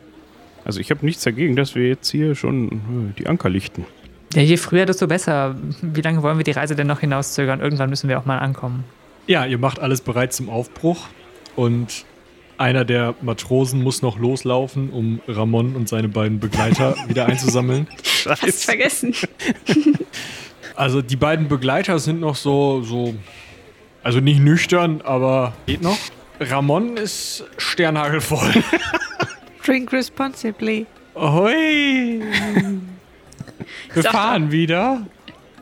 [0.64, 3.86] also ich hab nichts dagegen, dass wir jetzt hier schon äh, die Anker lichten.
[4.34, 5.56] Ja, je früher, desto besser.
[5.80, 7.60] Wie lange wollen wir die Reise denn noch hinauszögern?
[7.60, 8.84] Irgendwann müssen wir auch mal ankommen.
[9.26, 11.06] Ja, ihr macht alles bereit zum Aufbruch
[11.54, 12.04] und
[12.58, 17.86] einer der Matrosen muss noch loslaufen, um Ramon und seine beiden Begleiter wieder einzusammeln.
[18.02, 19.14] Fast vergessen.
[20.74, 23.14] Also die beiden Begleiter sind noch so, so,
[24.02, 25.98] also nicht nüchtern, aber geht noch.
[26.40, 28.52] Ramon ist sternhagelvoll.
[29.66, 30.86] Drink responsibly.
[31.14, 32.22] Ahoi!
[33.94, 34.10] Wir doch.
[34.10, 35.06] fahren wieder.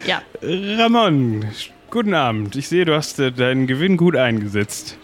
[0.06, 1.44] Ja, Ramon,
[1.90, 2.56] guten Abend.
[2.56, 4.96] Ich sehe, du hast äh, deinen Gewinn gut eingesetzt.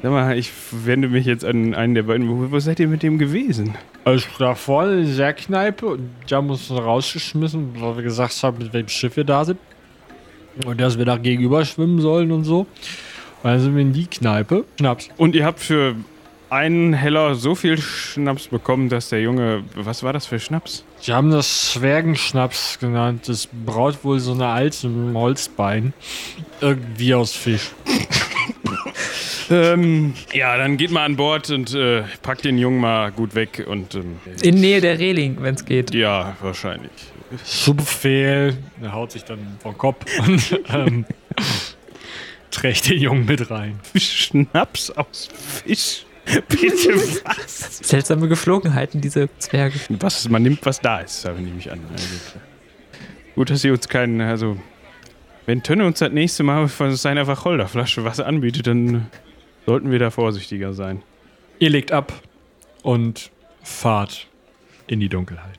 [0.00, 2.28] Sag mal, ich wende mich jetzt an einen der beiden.
[2.28, 3.74] Wo, wo seid ihr mit dem gewesen?
[4.04, 8.58] Also da vorne in dieser Kneipe und die haben uns rausgeschmissen, weil wir gesagt haben,
[8.58, 9.58] mit welchem Schiff wir da sind.
[10.64, 12.60] Und dass wir da gegenüber schwimmen sollen und so.
[12.60, 12.68] Und
[13.44, 14.64] dann sind wir in die Kneipe.
[14.78, 15.08] Schnaps.
[15.16, 15.94] Und ihr habt für
[16.50, 19.64] einen Heller so viel Schnaps bekommen, dass der Junge.
[19.74, 20.84] Was war das für Schnaps?
[21.06, 23.28] Die haben das Zwergenschnaps genannt.
[23.28, 25.92] Das braut wohl so eine alte Holzbein.
[26.60, 27.70] Irgendwie aus Fisch.
[29.50, 33.64] Ähm, ja, dann geht mal an Bord und äh, packt den Jungen mal gut weg
[33.66, 33.94] und.
[33.94, 35.94] Ähm, In Nähe der Reling, wenn es geht.
[35.94, 36.90] ja, wahrscheinlich.
[37.44, 38.58] Subfehl.
[38.82, 41.06] Er haut sich dann vom Kopf und ähm,
[42.50, 43.80] trägt den Jungen mit rein.
[43.96, 45.28] Schnaps aus
[45.64, 46.04] Fisch?
[46.48, 47.78] Bitte was?
[47.78, 49.78] Seltsame Geflogenheiten, diese Zwerge.
[50.00, 50.28] was?
[50.28, 51.80] Man nimmt, was da ist, da nehme ich an.
[51.90, 52.04] Also,
[53.34, 54.20] gut, dass sie uns keinen.
[54.20, 54.58] Also,
[55.46, 59.06] wenn Tönne uns das nächste Mal von seiner Wacholderflasche was anbietet, dann
[59.66, 61.02] sollten wir da vorsichtiger sein.
[61.58, 62.12] Ihr legt ab
[62.82, 63.30] und
[63.62, 64.26] fahrt
[64.86, 65.57] in die Dunkelheit.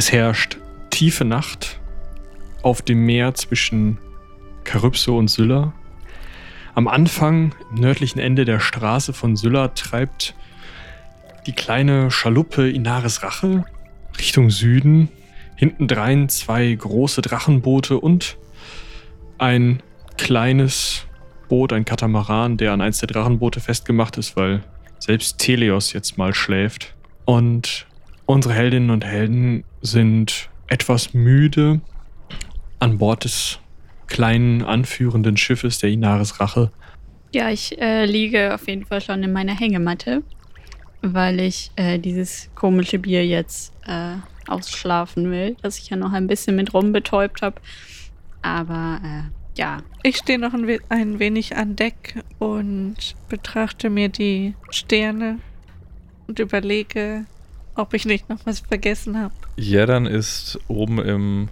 [0.00, 0.56] Es herrscht
[0.88, 1.78] tiefe Nacht
[2.62, 3.98] auf dem Meer zwischen
[4.64, 5.74] Karypso und Sylla.
[6.74, 10.34] Am Anfang, im nördlichen Ende der Straße von Sylla, treibt
[11.46, 13.66] die kleine Schaluppe Inaris Rache
[14.18, 15.10] Richtung Süden.
[15.56, 18.38] Hintendrein zwei große Drachenboote und
[19.36, 19.82] ein
[20.16, 21.04] kleines
[21.50, 24.64] Boot, ein Katamaran, der an eins der Drachenboote festgemacht ist, weil
[24.98, 26.94] selbst Teleos jetzt mal schläft.
[27.26, 27.86] Und
[28.30, 31.80] unsere Heldinnen und Helden sind etwas müde
[32.78, 33.58] an Bord des
[34.06, 36.70] kleinen anführenden Schiffes der Inaris Rache.
[37.32, 40.22] Ja, ich äh, liege auf jeden Fall schon in meiner Hängematte,
[41.02, 44.16] weil ich äh, dieses komische Bier jetzt äh,
[44.46, 47.60] ausschlafen will, das ich ja noch ein bisschen mit rumbetäubt habe.
[48.42, 52.96] Aber äh, ja, Ich stehe noch ein, we ein wenig an Deck und
[53.28, 55.38] betrachte mir die Sterne
[56.26, 57.26] und überlege,
[57.74, 59.34] ob ich nicht noch was vergessen habe.
[59.56, 61.48] Jerdan ist oben im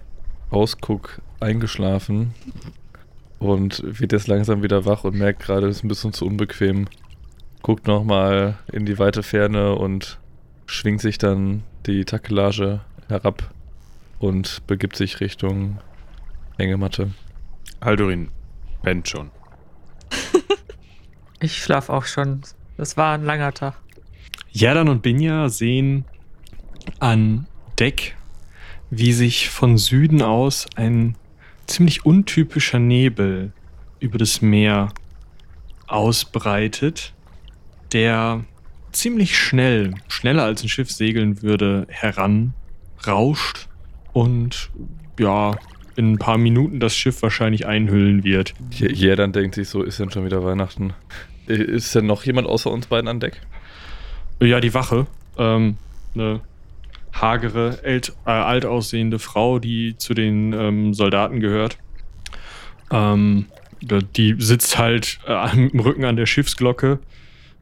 [0.49, 2.33] Ausguck eingeschlafen
[3.39, 6.87] und wird jetzt langsam wieder wach und merkt gerade, es ist ein bisschen zu unbequem.
[7.61, 10.19] Guckt nochmal in die weite Ferne und
[10.65, 13.49] schwingt sich dann die Takelage herab
[14.19, 15.79] und begibt sich Richtung
[16.57, 17.11] Hängematte.
[17.81, 18.29] Haldurin
[18.81, 19.31] pennt schon.
[21.41, 22.41] Ich schlaf auch schon.
[22.75, 23.75] Das war ein langer Tag.
[24.51, 26.05] Jerdan und Binja sehen
[26.99, 27.47] an
[27.77, 28.15] Deck,
[28.89, 31.15] wie sich von Süden aus ein
[31.67, 33.51] ziemlich untypischer Nebel
[33.99, 34.89] über das Meer
[35.87, 37.13] ausbreitet,
[37.91, 38.43] der
[38.91, 43.67] ziemlich schnell, schneller als ein Schiff segeln würde, heranrauscht
[44.13, 44.69] und
[45.19, 45.57] ja,
[45.95, 48.53] in ein paar Minuten das Schiff wahrscheinlich einhüllen wird.
[48.71, 50.93] Je- Jeder denkt sich so, ist denn schon wieder Weihnachten?
[51.45, 53.41] Ist denn noch jemand außer uns beiden an Deck?
[54.41, 55.07] Ja, die Wache.
[55.37, 55.77] Ähm,
[56.15, 56.41] eine
[57.13, 61.77] hagere, ält, äh, alt aussehende Frau, die zu den ähm, Soldaten gehört.
[62.91, 63.45] Ähm,
[63.81, 66.99] die sitzt halt äh, mit dem Rücken an der Schiffsglocke.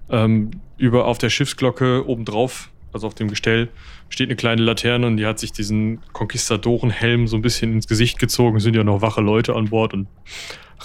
[0.09, 3.69] Ähm, über auf der Schiffsglocke obendrauf, also auf dem Gestell,
[4.09, 8.19] steht eine kleine Laterne und die hat sich diesen Konquistadorenhelm so ein bisschen ins Gesicht
[8.19, 8.57] gezogen.
[8.57, 10.07] Es sind ja noch wache Leute an Bord und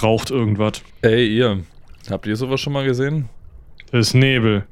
[0.02, 0.82] raucht irgendwas.
[1.02, 1.60] Ey, ihr.
[2.10, 3.28] Habt ihr sowas schon mal gesehen?
[3.92, 4.66] Das ist Nebel.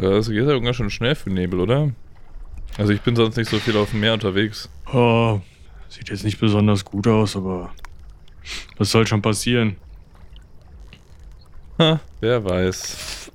[0.00, 1.90] Ja, Das geht ja ganz schön schnell für Nebel, oder?
[2.76, 4.68] Also ich bin sonst nicht so viel auf dem Meer unterwegs.
[4.92, 5.40] Oh,
[5.88, 7.72] sieht jetzt nicht besonders gut aus, aber
[8.76, 9.76] was soll schon passieren?
[11.78, 13.30] Ha, wer weiß.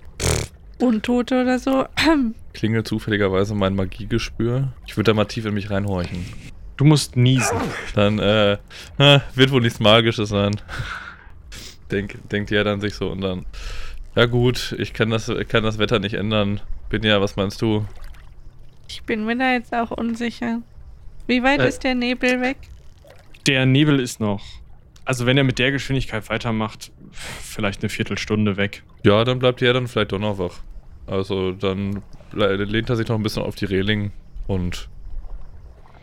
[0.79, 1.85] Untote oder so.
[2.53, 4.73] Klingelt zufälligerweise mein Magiegespür.
[4.85, 6.25] Ich würde da mal tief in mich reinhorchen.
[6.77, 7.57] Du musst niesen.
[7.95, 8.57] Dann, äh,
[9.35, 10.55] wird wohl nichts Magisches sein.
[11.91, 13.45] Denk, denkt ja dann sich so und dann.
[14.15, 16.61] Ja gut, ich kann das, kann das Wetter nicht ändern.
[16.89, 17.85] Bin ja, was meinst du?
[18.87, 20.61] Ich bin mir da jetzt auch unsicher.
[21.25, 21.67] Wie weit Äh.
[21.69, 22.57] ist der Nebel weg?
[23.47, 24.43] Der Nebel ist noch.
[25.05, 28.83] Also wenn er mit der Geschwindigkeit weitermacht, vielleicht eine Viertelstunde weg.
[29.03, 30.59] Ja, dann bleibt er dann vielleicht doch noch wach.
[31.07, 32.01] Also dann
[32.33, 34.11] lehnt er sich noch ein bisschen auf die Reling
[34.47, 34.87] und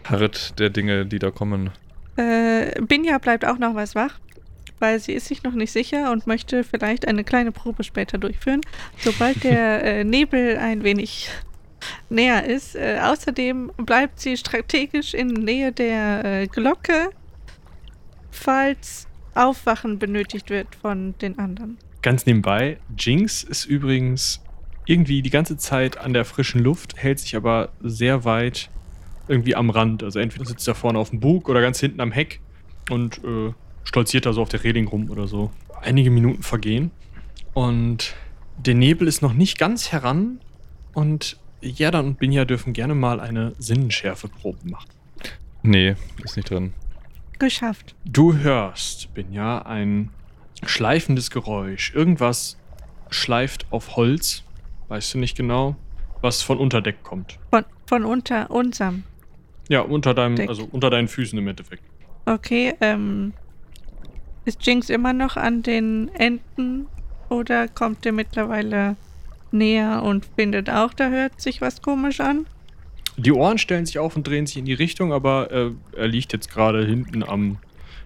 [0.05, 1.71] harret der Dinge, die da kommen.
[2.17, 4.19] Äh, Binja bleibt auch noch was wach,
[4.81, 8.61] weil sie ist sich noch nicht sicher und möchte vielleicht eine kleine Probe später durchführen,
[8.99, 11.31] sobald der äh, Nebel ein wenig
[12.09, 12.75] näher ist.
[12.75, 17.11] Äh, außerdem bleibt sie strategisch in Nähe der äh, Glocke,
[18.31, 21.79] falls Aufwachen benötigt wird von den anderen.
[22.03, 24.43] Ganz nebenbei, Jinx ist übrigens
[24.87, 28.71] irgendwie die ganze Zeit an der frischen Luft, hält sich aber sehr weit
[29.29, 30.03] irgendwie am Rand.
[30.03, 32.41] Also entweder sitzt er vorne auf dem Bug oder ganz hinten am Heck
[32.91, 33.53] und äh,
[33.85, 35.51] stolziert da so auf der Reling rum oder so.
[35.81, 36.91] Einige Minuten vergehen
[37.55, 38.15] und
[38.59, 40.41] der Nebel ist noch nicht ganz heran
[40.93, 44.89] und Jerdan und Binja dürfen gerne mal eine Sinnenschärfeprobe machen.
[45.63, 46.73] Nee, ist nicht drin.
[47.39, 47.95] Geschafft.
[48.05, 50.11] Du hörst, Binja, ein
[50.65, 51.95] schleifendes Geräusch.
[51.95, 52.59] Irgendwas
[53.11, 54.45] schleift auf Holz,
[54.89, 55.77] weißt du nicht genau,
[56.21, 57.39] was von Unterdeck kommt.
[57.51, 59.05] Von, von unter unserem.
[59.69, 60.49] Ja, unter deinem, Deck.
[60.49, 61.83] also unter deinen Füßen im Endeffekt.
[62.27, 63.33] Okay, ähm.
[64.45, 66.87] Ist Jinx immer noch an den Enden
[67.29, 68.97] oder kommt er mittlerweile
[69.53, 72.47] näher und findet auch, da hört sich was komisch an?
[73.17, 76.33] Die Ohren stellen sich auf und drehen sich in die Richtung, aber äh, er liegt
[76.33, 77.59] jetzt gerade hinten am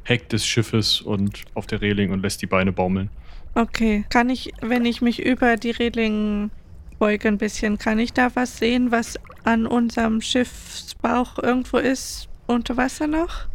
[0.03, 3.11] Heck des Schiffes und auf der Reling und lässt die Beine baumeln.
[3.55, 6.51] Okay, kann ich, wenn ich mich über die Reling
[6.99, 12.28] beuge ein bisschen, kann ich da was sehen, was an unserem Schiffsbauch irgendwo ist?
[12.47, 13.47] Unter Wasser noch?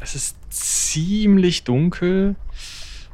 [0.00, 2.36] Es ist ziemlich dunkel.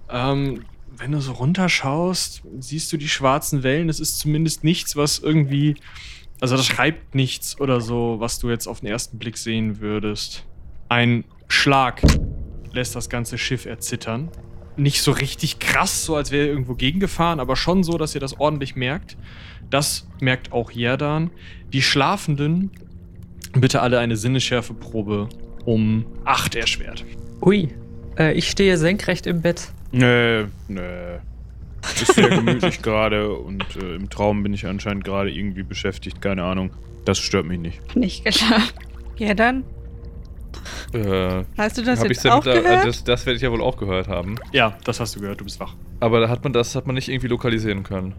[0.08, 0.64] Ähm,
[0.96, 3.88] wenn du so runterschaust, siehst du die schwarzen Wellen.
[3.88, 5.74] Es ist zumindest nichts, was irgendwie.
[6.40, 10.44] Also, das schreibt nichts oder so, was du jetzt auf den ersten Blick sehen würdest.
[10.88, 12.02] Ein Schlag
[12.72, 14.30] lässt das ganze Schiff erzittern.
[14.76, 18.38] Nicht so richtig krass, so als wäre irgendwo gegengefahren, aber schon so, dass ihr das
[18.38, 19.16] ordentlich merkt.
[19.70, 21.30] Das merkt auch Jerdan.
[21.72, 22.70] Die Schlafenden,
[23.54, 25.30] bitte alle eine Sinneschärfeprobe
[25.66, 27.04] um 8 erschwert.
[27.42, 27.68] Ui,
[28.18, 29.68] äh, ich stehe senkrecht im Bett.
[29.92, 30.80] Nee, nee.
[32.00, 36.42] Ist sehr gemütlich gerade und äh, im Traum bin ich anscheinend gerade irgendwie beschäftigt, keine
[36.44, 36.70] Ahnung.
[37.04, 37.94] Das stört mich nicht.
[37.96, 38.74] Nicht geschafft.
[39.18, 39.62] Ja, dann.
[40.92, 42.86] Äh, Hast du das jetzt auch da- äh, gehört?
[42.86, 44.36] Das, das werde ich ja wohl auch gehört haben.
[44.52, 45.74] Ja, das hast du gehört, du bist wach.
[46.00, 48.14] Aber da hat man das hat man nicht irgendwie lokalisieren können.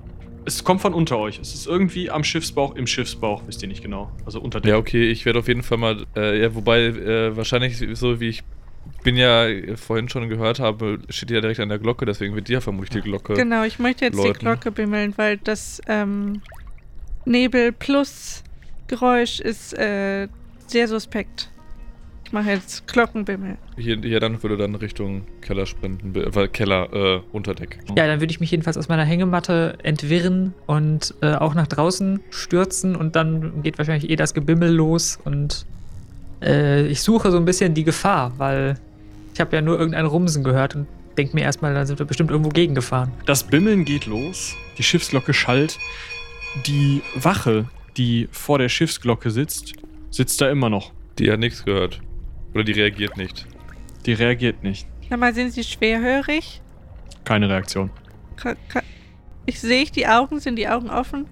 [0.48, 1.40] Es kommt von unter euch.
[1.40, 4.10] Es ist irgendwie am Schiffsbauch, im Schiffsbauch, wisst ihr nicht genau.
[4.26, 4.70] Also unter dem.
[4.70, 8.30] Ja, okay, ich werde auf jeden Fall mal, äh, ja, wobei, äh, wahrscheinlich so wie
[8.30, 8.44] ich
[9.04, 12.34] bin ja äh, vorhin schon gehört habe, steht die ja direkt an der Glocke, deswegen
[12.34, 13.34] wird die ja vermutlich die Glocke.
[13.34, 14.40] Genau, ich möchte jetzt die Läuten.
[14.40, 16.42] Glocke bimmeln, weil das ähm,
[17.26, 18.42] Nebel plus
[18.88, 20.30] Geräusch ist äh,
[20.66, 21.50] sehr suspekt.
[22.28, 23.58] Ich mache jetzt Glockenbimmel.
[23.78, 27.80] Hier, hier dann würde dann Richtung Keller sprinten, äh, Keller, äh, Unterdeck.
[27.96, 32.20] Ja, dann würde ich mich jedenfalls aus meiner Hängematte entwirren und äh, auch nach draußen
[32.30, 35.66] stürzen und dann geht wahrscheinlich eh das Gebimmel los und
[36.42, 38.78] äh, ich suche so ein bisschen die Gefahr, weil
[39.34, 40.86] ich habe ja nur irgendein Rumsen gehört und
[41.18, 43.10] denke mir erstmal, da sind wir bestimmt irgendwo gegengefahren.
[43.26, 45.80] Das Bimmeln geht los, die Schiffsglocke schallt.
[46.66, 49.76] Die Wache, die vor der Schiffsglocke sitzt,
[50.12, 50.92] sitzt da immer noch.
[51.20, 52.02] Die hat nichts gehört.
[52.58, 53.46] Oder die reagiert nicht.
[54.08, 54.88] Die reagiert nicht.
[55.08, 56.60] Sag mal, sind sie schwerhörig?
[57.24, 57.92] Keine Reaktion.
[58.36, 58.82] Ka ka
[59.46, 61.28] ich sehe ich die Augen, sind die Augen offen?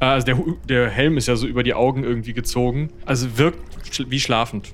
[0.00, 2.88] Äh, Also der, der Helm ist ja so über die Augen irgendwie gezogen.
[3.04, 4.72] Also wirkt schl- wie schlafend.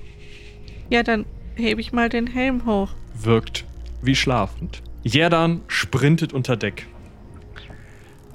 [0.89, 2.91] Ja, dann hebe ich mal den Helm hoch.
[3.21, 3.65] Wirkt
[4.01, 4.81] wie schlafend.
[5.03, 6.87] Jerdan sprintet unter Deck.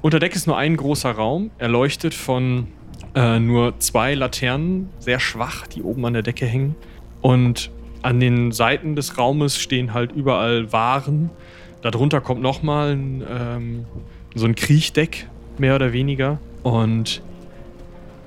[0.03, 2.67] Unter Deck ist nur ein großer Raum, erleuchtet von
[3.15, 6.75] äh, nur zwei Laternen, sehr schwach, die oben an der Decke hängen.
[7.25, 7.71] Und
[8.03, 11.31] an den Seiten des Raumes stehen halt überall Waren.
[11.81, 13.85] Darunter kommt nochmal ein, ähm,
[14.35, 16.37] so ein Kriechdeck, mehr oder weniger.
[16.61, 17.23] Und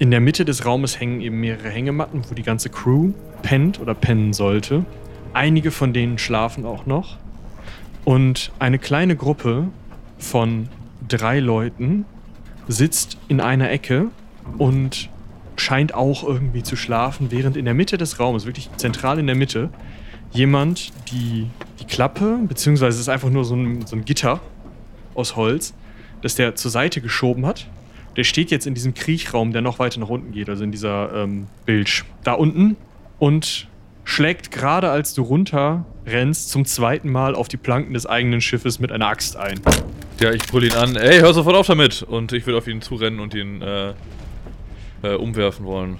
[0.01, 3.95] in der Mitte des Raumes hängen eben mehrere Hängematten, wo die ganze Crew pennt oder
[3.95, 4.85] pennen sollte.
[5.33, 7.19] Einige von denen schlafen auch noch.
[8.05, 9.69] Und eine kleine Gruppe
[10.19, 10.71] von
[11.07, 12.05] drei Leuten
[12.67, 14.09] sitzt in einer Ecke
[14.59, 15.09] und
[15.61, 19.37] scheint auch irgendwie zu schlafen, während in der Mitte des Raumes, wirklich zentral in der
[19.37, 19.71] Mitte,
[20.33, 21.49] jemand die,
[21.81, 24.41] die Klappe, beziehungsweise es ist einfach nur so ein, so ein Gitter
[25.15, 25.75] aus Holz,
[26.23, 27.69] das der zur Seite geschoben hat.
[28.17, 31.13] Der steht jetzt in diesem Kriechraum, der noch weiter nach unten geht, also in dieser
[31.15, 32.03] ähm, Bilge.
[32.25, 32.77] Da unten
[33.19, 33.69] und
[34.05, 38.79] schlägt gerade als du runter rennst zum zweiten Mal auf die Planken des eigenen Schiffes
[38.79, 39.61] mit einer Axt ein.
[40.21, 40.97] Ja, ich brülle ihn an.
[40.97, 42.03] Ey, hör sofort auf damit!
[42.03, 43.93] Und ich würde auf ihn zurennen und ihn äh,
[45.03, 45.99] äh, umwerfen wollen.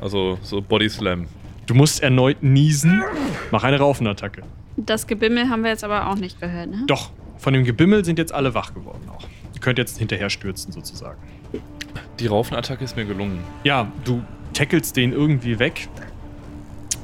[0.00, 1.26] Also so Body Slam.
[1.66, 3.02] Du musst erneut niesen.
[3.50, 4.42] Mach eine Raufenattacke.
[4.76, 6.84] Das Gebimmel haben wir jetzt aber auch nicht gehört, ne?
[6.86, 9.22] Doch, von dem Gebimmel sind jetzt alle wach geworden auch.
[9.54, 11.20] Ihr könnt jetzt hinterher stürzen sozusagen.
[12.18, 13.40] Die Raufenattacke ist mir gelungen.
[13.64, 14.22] Ja, du
[14.54, 15.88] tackelst den irgendwie weg.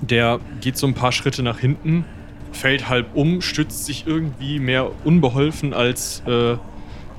[0.00, 2.04] Der geht so ein paar Schritte nach hinten,
[2.52, 6.56] fällt halb um, stützt sich irgendwie mehr unbeholfen als äh,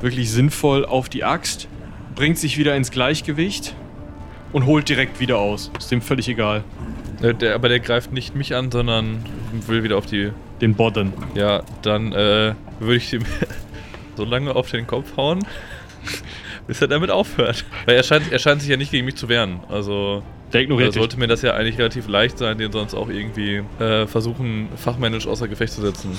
[0.02, 1.68] wirklich sinnvoll auf die Axt,
[2.16, 3.76] bringt sich wieder ins Gleichgewicht
[4.52, 5.72] und holt direkt wieder aus.
[5.78, 6.64] Ist dem völlig egal.
[7.22, 9.24] Äh, der, aber der greift nicht mich an, sondern
[9.68, 10.32] will wieder auf die.
[10.62, 11.14] Den Bodden.
[11.36, 13.24] Ja, dann äh, würde ich ihm
[14.16, 15.39] so lange auf den Kopf hauen,
[16.68, 17.66] bis er damit aufhört.
[17.86, 19.62] Weil er scheint, er scheint sich ja nicht gegen mich zu wehren.
[19.70, 23.64] Also Der ignoriert sollte mir das ja eigentlich relativ leicht sein, den sonst auch irgendwie
[23.80, 26.18] äh, versuchen, fachmännisch außer Gefecht zu setzen.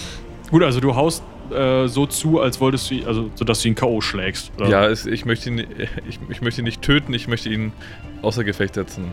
[0.51, 1.23] Gut, also du haust
[1.53, 4.01] äh, so zu, als wolltest du, ihn- also so dass du ihn K.O.
[4.01, 4.53] schlägst.
[4.59, 4.69] oder?
[4.69, 5.59] Ja, es, ich, möchte ihn,
[6.09, 7.73] ich, ich möchte ihn nicht töten, ich möchte ihn
[8.23, 9.13] außer Gefecht setzen.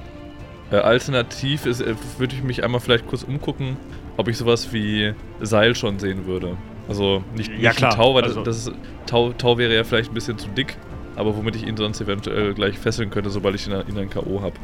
[0.71, 3.77] Äh, alternativ ist, äh, würde ich mich einmal vielleicht kurz umgucken,
[4.17, 6.57] ob ich sowas wie Seil schon sehen würde.
[6.89, 8.71] Also nicht, Ja, nicht klar, Tau, weil also- das, ist,
[9.05, 10.75] Tau, Tau wäre ja vielleicht ein bisschen zu dick,
[11.15, 14.41] aber womit ich ihn sonst eventuell gleich fesseln könnte, sobald ich ihn, ihn ein K.O.
[14.41, 14.55] habe.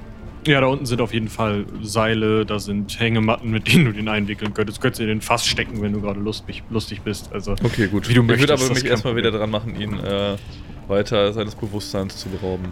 [0.47, 4.07] Ja, da unten sind auf jeden Fall Seile, da sind Hängematten, mit denen du den
[4.09, 4.77] einwickeln könntest.
[4.77, 7.31] Du könntest in den Fass stecken, wenn du gerade lustig, lustig bist.
[7.33, 8.09] Also, Okay, gut.
[8.09, 10.35] Wie du ich möchtest, würde aber mich erstmal wieder dran machen, ihn äh,
[10.87, 12.65] weiter seines Bewusstseins zu berauben.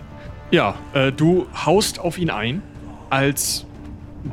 [0.52, 2.62] ja, äh, du haust auf ihn ein,
[3.10, 3.66] als,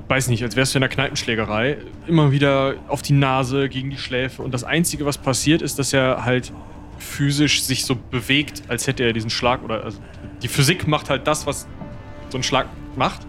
[0.09, 1.79] weiß nicht, als wärst du in einer Kneipenschlägerei,
[2.09, 4.43] immer wieder auf die Nase, gegen die Schläfe.
[4.43, 6.53] Und das Einzige, was passiert, ist, dass er halt
[6.99, 10.01] physisch sich so bewegt, als hätte er diesen Schlag oder also
[10.43, 11.69] die Physik macht halt das, was
[12.31, 12.67] so ein Schlag
[12.97, 13.21] macht.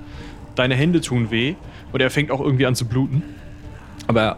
[0.56, 1.56] Deine Hände tun weh
[1.92, 3.24] und er fängt auch irgendwie an zu bluten.
[4.08, 4.38] Aber er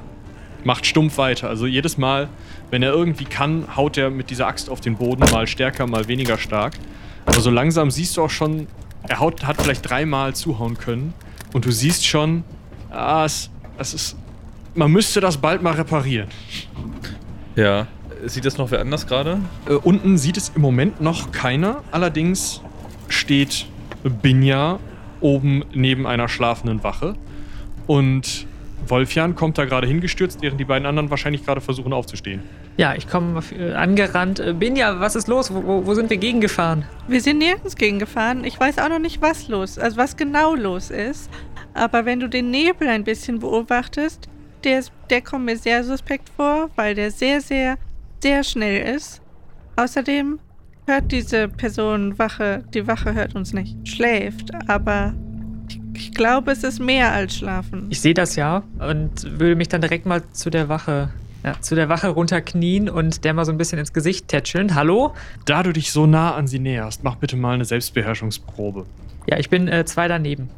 [0.64, 1.50] macht stumpf weiter.
[1.50, 2.30] Also jedes Mal,
[2.70, 6.08] wenn er irgendwie kann, haut er mit dieser Axt auf den Boden, mal stärker, mal
[6.08, 6.74] weniger stark.
[7.26, 8.68] Aber so langsam siehst du auch schon,
[9.08, 11.14] er haut, hat vielleicht dreimal zuhauen können.
[11.54, 12.44] Und du siehst schon,
[12.90, 14.18] ah, es, es ist.
[14.74, 16.30] Man müsste das bald mal reparieren.
[17.56, 17.88] Ja.
[18.26, 19.40] Sieht das noch wer anders gerade?
[19.68, 21.84] Äh, unten sieht es im Moment noch keiner.
[21.92, 22.62] Allerdings
[23.10, 23.66] steht
[24.04, 24.80] Binja
[25.20, 27.16] oben neben einer schlafenden Wache.
[27.88, 28.48] Und
[28.88, 32.42] Wolfjan kommt da gerade hingestürzt, während die beiden anderen wahrscheinlich gerade versuchen aufzustehen.
[32.78, 33.42] Ja, ich komme
[33.76, 34.42] angerannt.
[34.60, 35.54] Binja, was ist los?
[35.54, 36.86] Wo, wo, wo sind wir gegengefahren?
[37.08, 38.44] Wir sind nirgends gegengefahren.
[38.44, 41.30] Ich weiß auch noch nicht, was los, also was genau los ist.
[41.74, 44.28] Aber wenn du den Nebel ein bisschen beobachtest,
[44.64, 47.78] der, ist, der kommt mir sehr suspekt vor, weil der sehr, sehr,
[48.22, 49.22] sehr schnell ist.
[49.76, 50.40] Außerdem
[50.86, 55.14] hört diese Person Wache, die Wache hört uns nicht, schläft, aber
[55.70, 57.88] ich, ich glaube, es ist mehr als schlafen.
[57.90, 61.10] Ich sehe das ja und würde mich dann direkt mal zu der Wache,
[61.44, 64.76] ja, zu der Wache runterknien und der mal so ein bisschen ins Gesicht tätscheln.
[64.76, 65.14] Hallo?
[65.46, 68.86] Da du dich so nah an sie näherst, mach bitte mal eine Selbstbeherrschungsprobe.
[69.28, 70.50] Ja, ich bin äh, zwei daneben.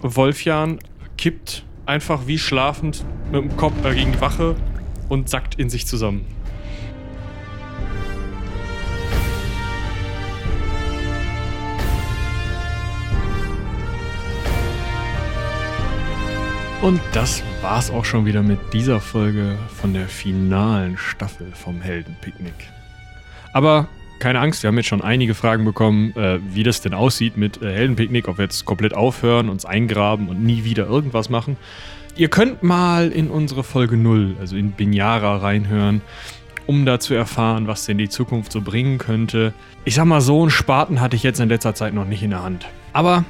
[0.00, 0.78] Wolfjan
[1.16, 4.56] kippt einfach wie schlafend mit dem Kopf äh, gegen die Wache
[5.08, 6.24] und sackt in sich zusammen.
[16.82, 22.72] Und das war's auch schon wieder mit dieser Folge von der finalen Staffel vom Heldenpicknick.
[23.52, 23.86] Aber
[24.18, 27.62] keine Angst, wir haben jetzt schon einige Fragen bekommen, äh, wie das denn aussieht mit
[27.62, 31.56] äh, Heldenpicknick, ob wir jetzt komplett aufhören, uns eingraben und nie wieder irgendwas machen.
[32.16, 36.00] Ihr könnt mal in unsere Folge 0, also in Binyara, reinhören,
[36.66, 39.54] um da zu erfahren, was denn die Zukunft so bringen könnte.
[39.84, 42.30] Ich sag mal, so einen Spaten hatte ich jetzt in letzter Zeit noch nicht in
[42.30, 42.66] der Hand.
[42.92, 43.24] Aber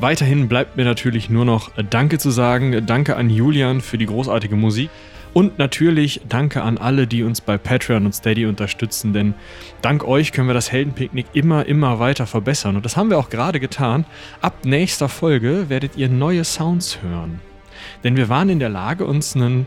[0.00, 2.86] weiterhin bleibt mir natürlich nur noch äh, Danke zu sagen.
[2.86, 4.90] Danke an Julian für die großartige Musik.
[5.34, 9.34] Und natürlich danke an alle, die uns bei Patreon und Steady unterstützen, denn
[9.82, 12.76] dank euch können wir das Heldenpicknick immer, immer weiter verbessern.
[12.76, 14.06] Und das haben wir auch gerade getan.
[14.40, 17.40] Ab nächster Folge werdet ihr neue Sounds hören.
[18.04, 19.66] Denn wir waren in der Lage, uns einen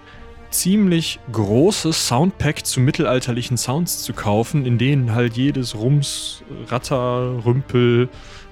[0.51, 8.07] ziemlich großes Soundpack zu mittelalterlichen Sounds zu kaufen, in denen halt jedes Rums, Ratter, Rümpel,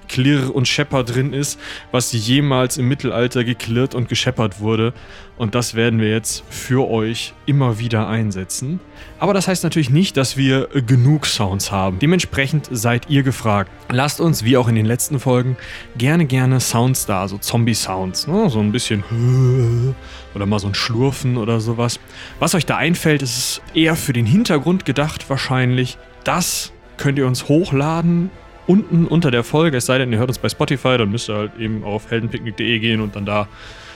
[0.08, 1.58] Klirr und Schepper drin ist,
[1.90, 4.92] was jemals im Mittelalter geklirrt und gescheppert wurde.
[5.36, 8.80] Und das werden wir jetzt für euch immer wieder einsetzen.
[9.18, 11.98] Aber das heißt natürlich nicht, dass wir genug Sounds haben.
[11.98, 13.70] Dementsprechend seid ihr gefragt.
[13.90, 15.56] Lasst uns, wie auch in den letzten Folgen,
[15.98, 18.26] gerne, gerne Sounds da, also Zombie-Sounds.
[18.26, 18.48] Ne?
[18.48, 19.04] So ein bisschen
[20.34, 22.00] oder mal so ein Schlurfen oder sowas.
[22.38, 25.98] Was euch da einfällt, ist eher für den Hintergrund gedacht wahrscheinlich.
[26.24, 28.30] Das könnt ihr uns hochladen
[28.66, 31.36] unten unter der Folge, es sei denn, ihr hört uns bei Spotify, dann müsst ihr
[31.36, 33.48] halt eben auf heldenpicknick.de gehen und dann da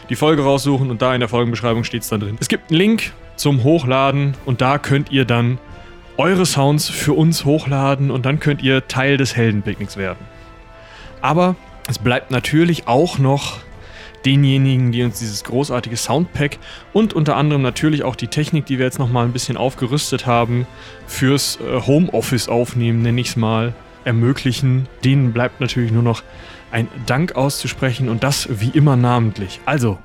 [0.08, 2.36] die Folge raussuchen und da in der Folgenbeschreibung steht es dann drin.
[2.40, 5.58] Es gibt einen Link zum Hochladen und da könnt ihr dann
[6.16, 10.18] eure Sounds für uns hochladen und dann könnt ihr Teil des Heldenpicknicks werden.
[11.22, 11.56] Aber
[11.88, 13.60] es bleibt natürlich auch noch
[14.26, 16.58] denjenigen, die uns dieses großartige Soundpack
[16.92, 20.66] und unter anderem natürlich auch die Technik, die wir jetzt nochmal ein bisschen aufgerüstet haben,
[21.06, 23.74] fürs äh, Homeoffice aufnehmen, nenne ich es mal,
[24.05, 24.88] ermöglichen.
[25.05, 26.22] Denen bleibt natürlich nur noch
[26.72, 29.61] ein Dank auszusprechen und das wie immer namentlich.
[29.66, 29.98] Also,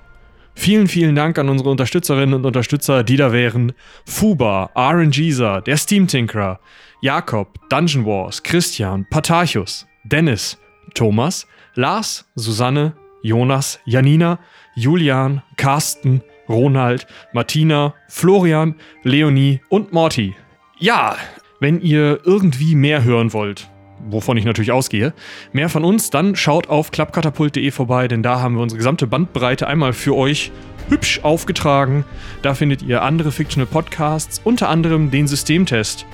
[0.56, 3.74] vielen, vielen Dank an unsere Unterstützerinnen und Unterstützer, die da wären
[4.06, 6.60] Fuba, RNGeser, der Steam Tinkerer,
[7.02, 10.58] Jakob, Dungeon Wars, Christian, Patarchus, Dennis,
[10.94, 14.40] Thomas, Lars, Susanne, Jonas, Janina,
[14.76, 20.36] Julian, Carsten, Ronald, Martina, Florian, Leonie und Morty.
[20.78, 21.16] Ja,
[21.60, 23.70] wenn ihr irgendwie mehr hören wollt,
[24.10, 25.14] wovon ich natürlich ausgehe,
[25.52, 29.68] mehr von uns, dann schaut auf klappkatapult.de vorbei, denn da haben wir unsere gesamte Bandbreite
[29.68, 30.52] einmal für euch
[30.90, 32.06] hübsch aufgetragen.
[32.42, 36.06] Da findet ihr andere Fictional Podcasts, unter anderem den Systemtest,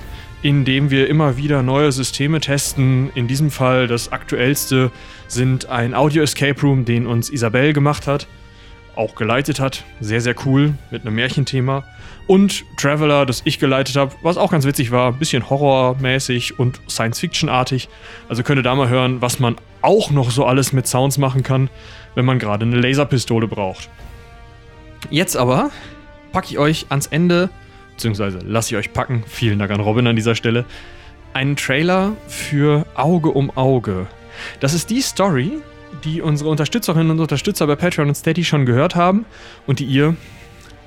[0.42, 3.10] in dem wir immer wieder neue Systeme testen.
[3.14, 4.90] In diesem Fall das aktuellste
[5.28, 8.26] sind ein Audio Escape Room, den uns Isabel gemacht hat,
[8.96, 9.84] auch geleitet hat.
[10.00, 11.84] Sehr, sehr cool mit einem Märchenthema
[12.26, 17.88] und Traveler, das ich geleitet habe, was auch ganz witzig war, bisschen horrormäßig und Science-Fiction-artig.
[18.28, 21.42] Also könnt ihr da mal hören, was man auch noch so alles mit Sounds machen
[21.42, 21.68] kann,
[22.14, 23.88] wenn man gerade eine Laserpistole braucht.
[25.10, 25.70] Jetzt aber
[26.32, 27.50] packe ich euch ans Ende,
[27.92, 30.64] beziehungsweise lasse ich euch packen, vielen Dank an Robin an dieser Stelle,
[31.34, 34.06] einen Trailer für Auge um Auge.
[34.60, 35.58] Das ist die Story,
[36.04, 39.24] die unsere Unterstützerinnen und Unterstützer bei Patreon und Steady schon gehört haben
[39.66, 40.16] und die ihr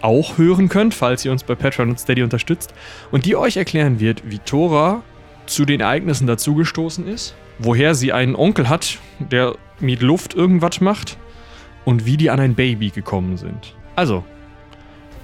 [0.02, 2.74] auch hören könnt, falls ihr uns bei Patreon und Steady unterstützt.
[3.12, 5.02] Und die euch erklären wird, wie Tora
[5.46, 11.18] zu den Ereignissen dazugestoßen ist, woher sie einen Onkel hat, der mit Luft irgendwas macht
[11.86, 13.76] und wie die an ein Baby gekommen sind.
[13.96, 14.24] Also,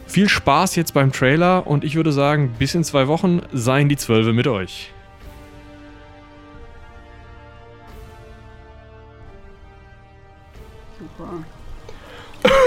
[0.08, 3.98] viel Spaß jetzt beim Trailer und ich würde sagen, bis in zwei Wochen seien die
[3.98, 4.92] Zwölfe mit euch.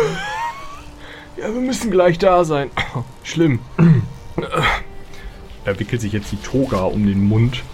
[1.37, 2.71] Ja, wir müssen gleich da sein.
[3.25, 3.59] Schlimm.
[5.65, 7.65] Er wickelt sich jetzt die Toga um den Mund.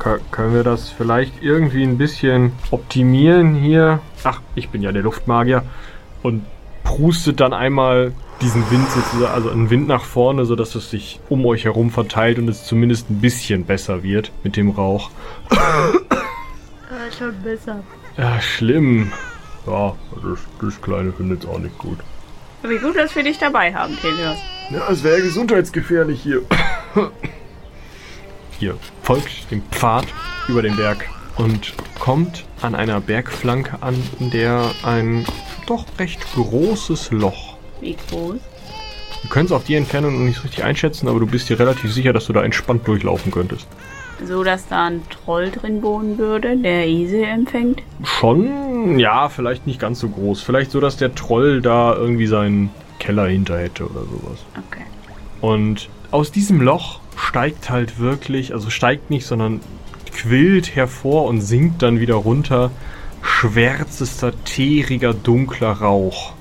[0.00, 4.00] K können wir das vielleicht irgendwie ein bisschen optimieren hier?
[4.24, 5.62] Ach, ich bin ja der Luftmagier.
[6.22, 6.44] Und
[6.82, 11.44] prustet dann einmal diesen Wind sozusagen, also einen Wind nach vorne, sodass es sich um
[11.46, 15.10] euch herum verteilt und es zumindest ein bisschen besser wird mit dem Rauch.
[15.50, 15.92] Ah,
[17.16, 17.84] schon besser.
[18.16, 19.12] Ja, schlimm.
[19.70, 19.94] Ja,
[20.24, 21.98] das, das Kleine findet es auch nicht gut.
[22.64, 24.36] Wie gut, dass wir dich dabei haben, Telios.
[24.70, 26.42] Ja, es wäre gesundheitsgefährlich hier.
[28.60, 30.06] Ihr folgt dem Pfad
[30.48, 35.24] über den Berg und kommt an einer Bergflanke an, in der ein
[35.66, 37.56] doch recht großes Loch.
[37.80, 38.40] Wie groß?
[39.22, 42.12] Du könntest auf die Entfernung noch nicht richtig einschätzen, aber du bist dir relativ sicher,
[42.12, 43.68] dass du da entspannt durchlaufen könntest.
[44.24, 47.82] So, dass da ein Troll drin wohnen würde, der Ise empfängt?
[48.04, 50.42] Schon, ja, vielleicht nicht ganz so groß.
[50.42, 54.44] Vielleicht so, dass der Troll da irgendwie seinen Keller hinter hätte oder sowas.
[54.68, 54.84] Okay.
[55.40, 59.60] Und aus diesem Loch steigt halt wirklich, also steigt nicht, sondern
[60.12, 62.70] quillt hervor und sinkt dann wieder runter.
[63.22, 66.34] Schwärzester, teeriger, dunkler Rauch.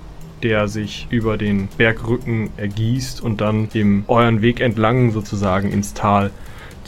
[0.43, 6.31] der sich über den Bergrücken ergießt und dann dem euren Weg entlang sozusagen ins Tal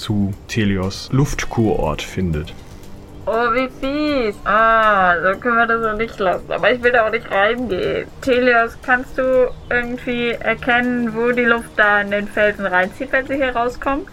[0.01, 2.53] zu Telios Luftkurort findet.
[3.27, 4.35] Oh, wie fies.
[4.45, 6.51] Ah, so können wir das so nicht lassen.
[6.51, 8.07] Aber ich will da auch nicht reingehen.
[8.21, 13.35] Telios, kannst du irgendwie erkennen, wo die Luft da in den Felsen reinzieht, wenn sie
[13.35, 14.07] hier rauskommt?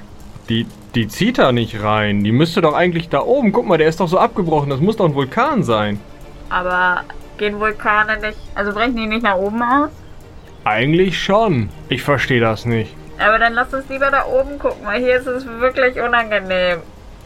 [0.51, 2.23] Die, die zieht da nicht rein.
[2.23, 3.53] Die müsste doch eigentlich da oben.
[3.53, 4.69] Guck mal, der ist doch so abgebrochen.
[4.69, 5.99] Das muss doch ein Vulkan sein.
[6.51, 7.05] Aber
[7.39, 9.91] gehen Vulkane nicht, also brechen die nicht nach oben aus?
[10.65, 11.71] Eigentlich schon.
[11.89, 12.95] Ich verstehe das nicht.
[13.19, 16.81] Aber dann lass uns lieber da oben gucken, weil hier ist es wirklich unangenehm.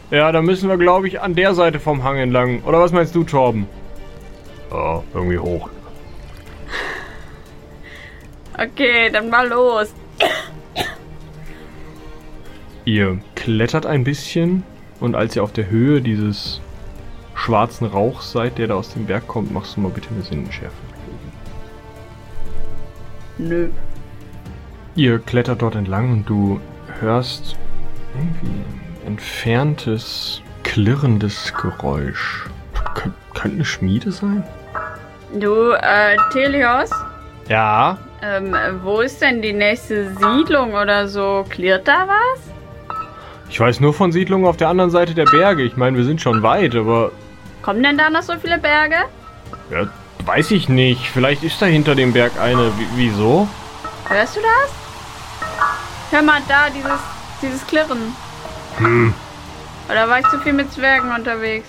[0.09, 2.63] Ja, da müssen wir, glaube ich, an der Seite vom Hang entlang.
[2.63, 3.67] Oder was meinst du, Torben?
[4.71, 5.69] Oh, irgendwie hoch.
[8.57, 9.93] Okay, dann mal los.
[12.85, 14.63] Ihr klettert ein bisschen
[14.99, 16.61] und als ihr auf der Höhe dieses
[17.33, 20.75] schwarzen Rauchs seid, der da aus dem Berg kommt, machst du mal bitte eine Sinnenschärfe.
[23.37, 23.69] Nö.
[24.95, 26.59] Ihr klettert dort entlang und du
[26.99, 27.55] hörst
[28.13, 32.45] irgendwie ein entferntes, klirrendes Geräusch.
[32.93, 34.43] Kön könnte eine Schmiede sein?
[35.39, 36.91] Du, äh, Telios,
[37.49, 37.97] Ja.
[38.21, 41.43] ähm, wo ist denn die nächste Siedlung oder so?
[41.49, 42.39] Klirrt da was?
[43.49, 45.63] Ich weiß nur von Siedlungen auf der anderen Seite der Berge.
[45.63, 47.11] Ich meine, wir sind schon weit, aber
[47.63, 48.95] Kommen denn da noch so viele Berge?
[49.71, 49.87] ja,
[50.25, 51.09] weiß ich nicht.
[51.09, 52.67] Vielleicht ist da hinter dem Berg eine.
[52.77, 53.47] W wieso?
[54.07, 54.82] Hörst du das?
[56.13, 56.99] Hör mal da, dieses,
[57.41, 58.15] dieses Klirren.
[58.77, 59.11] Hm.
[59.89, 61.67] Oder war ich zu viel mit Zwergen unterwegs?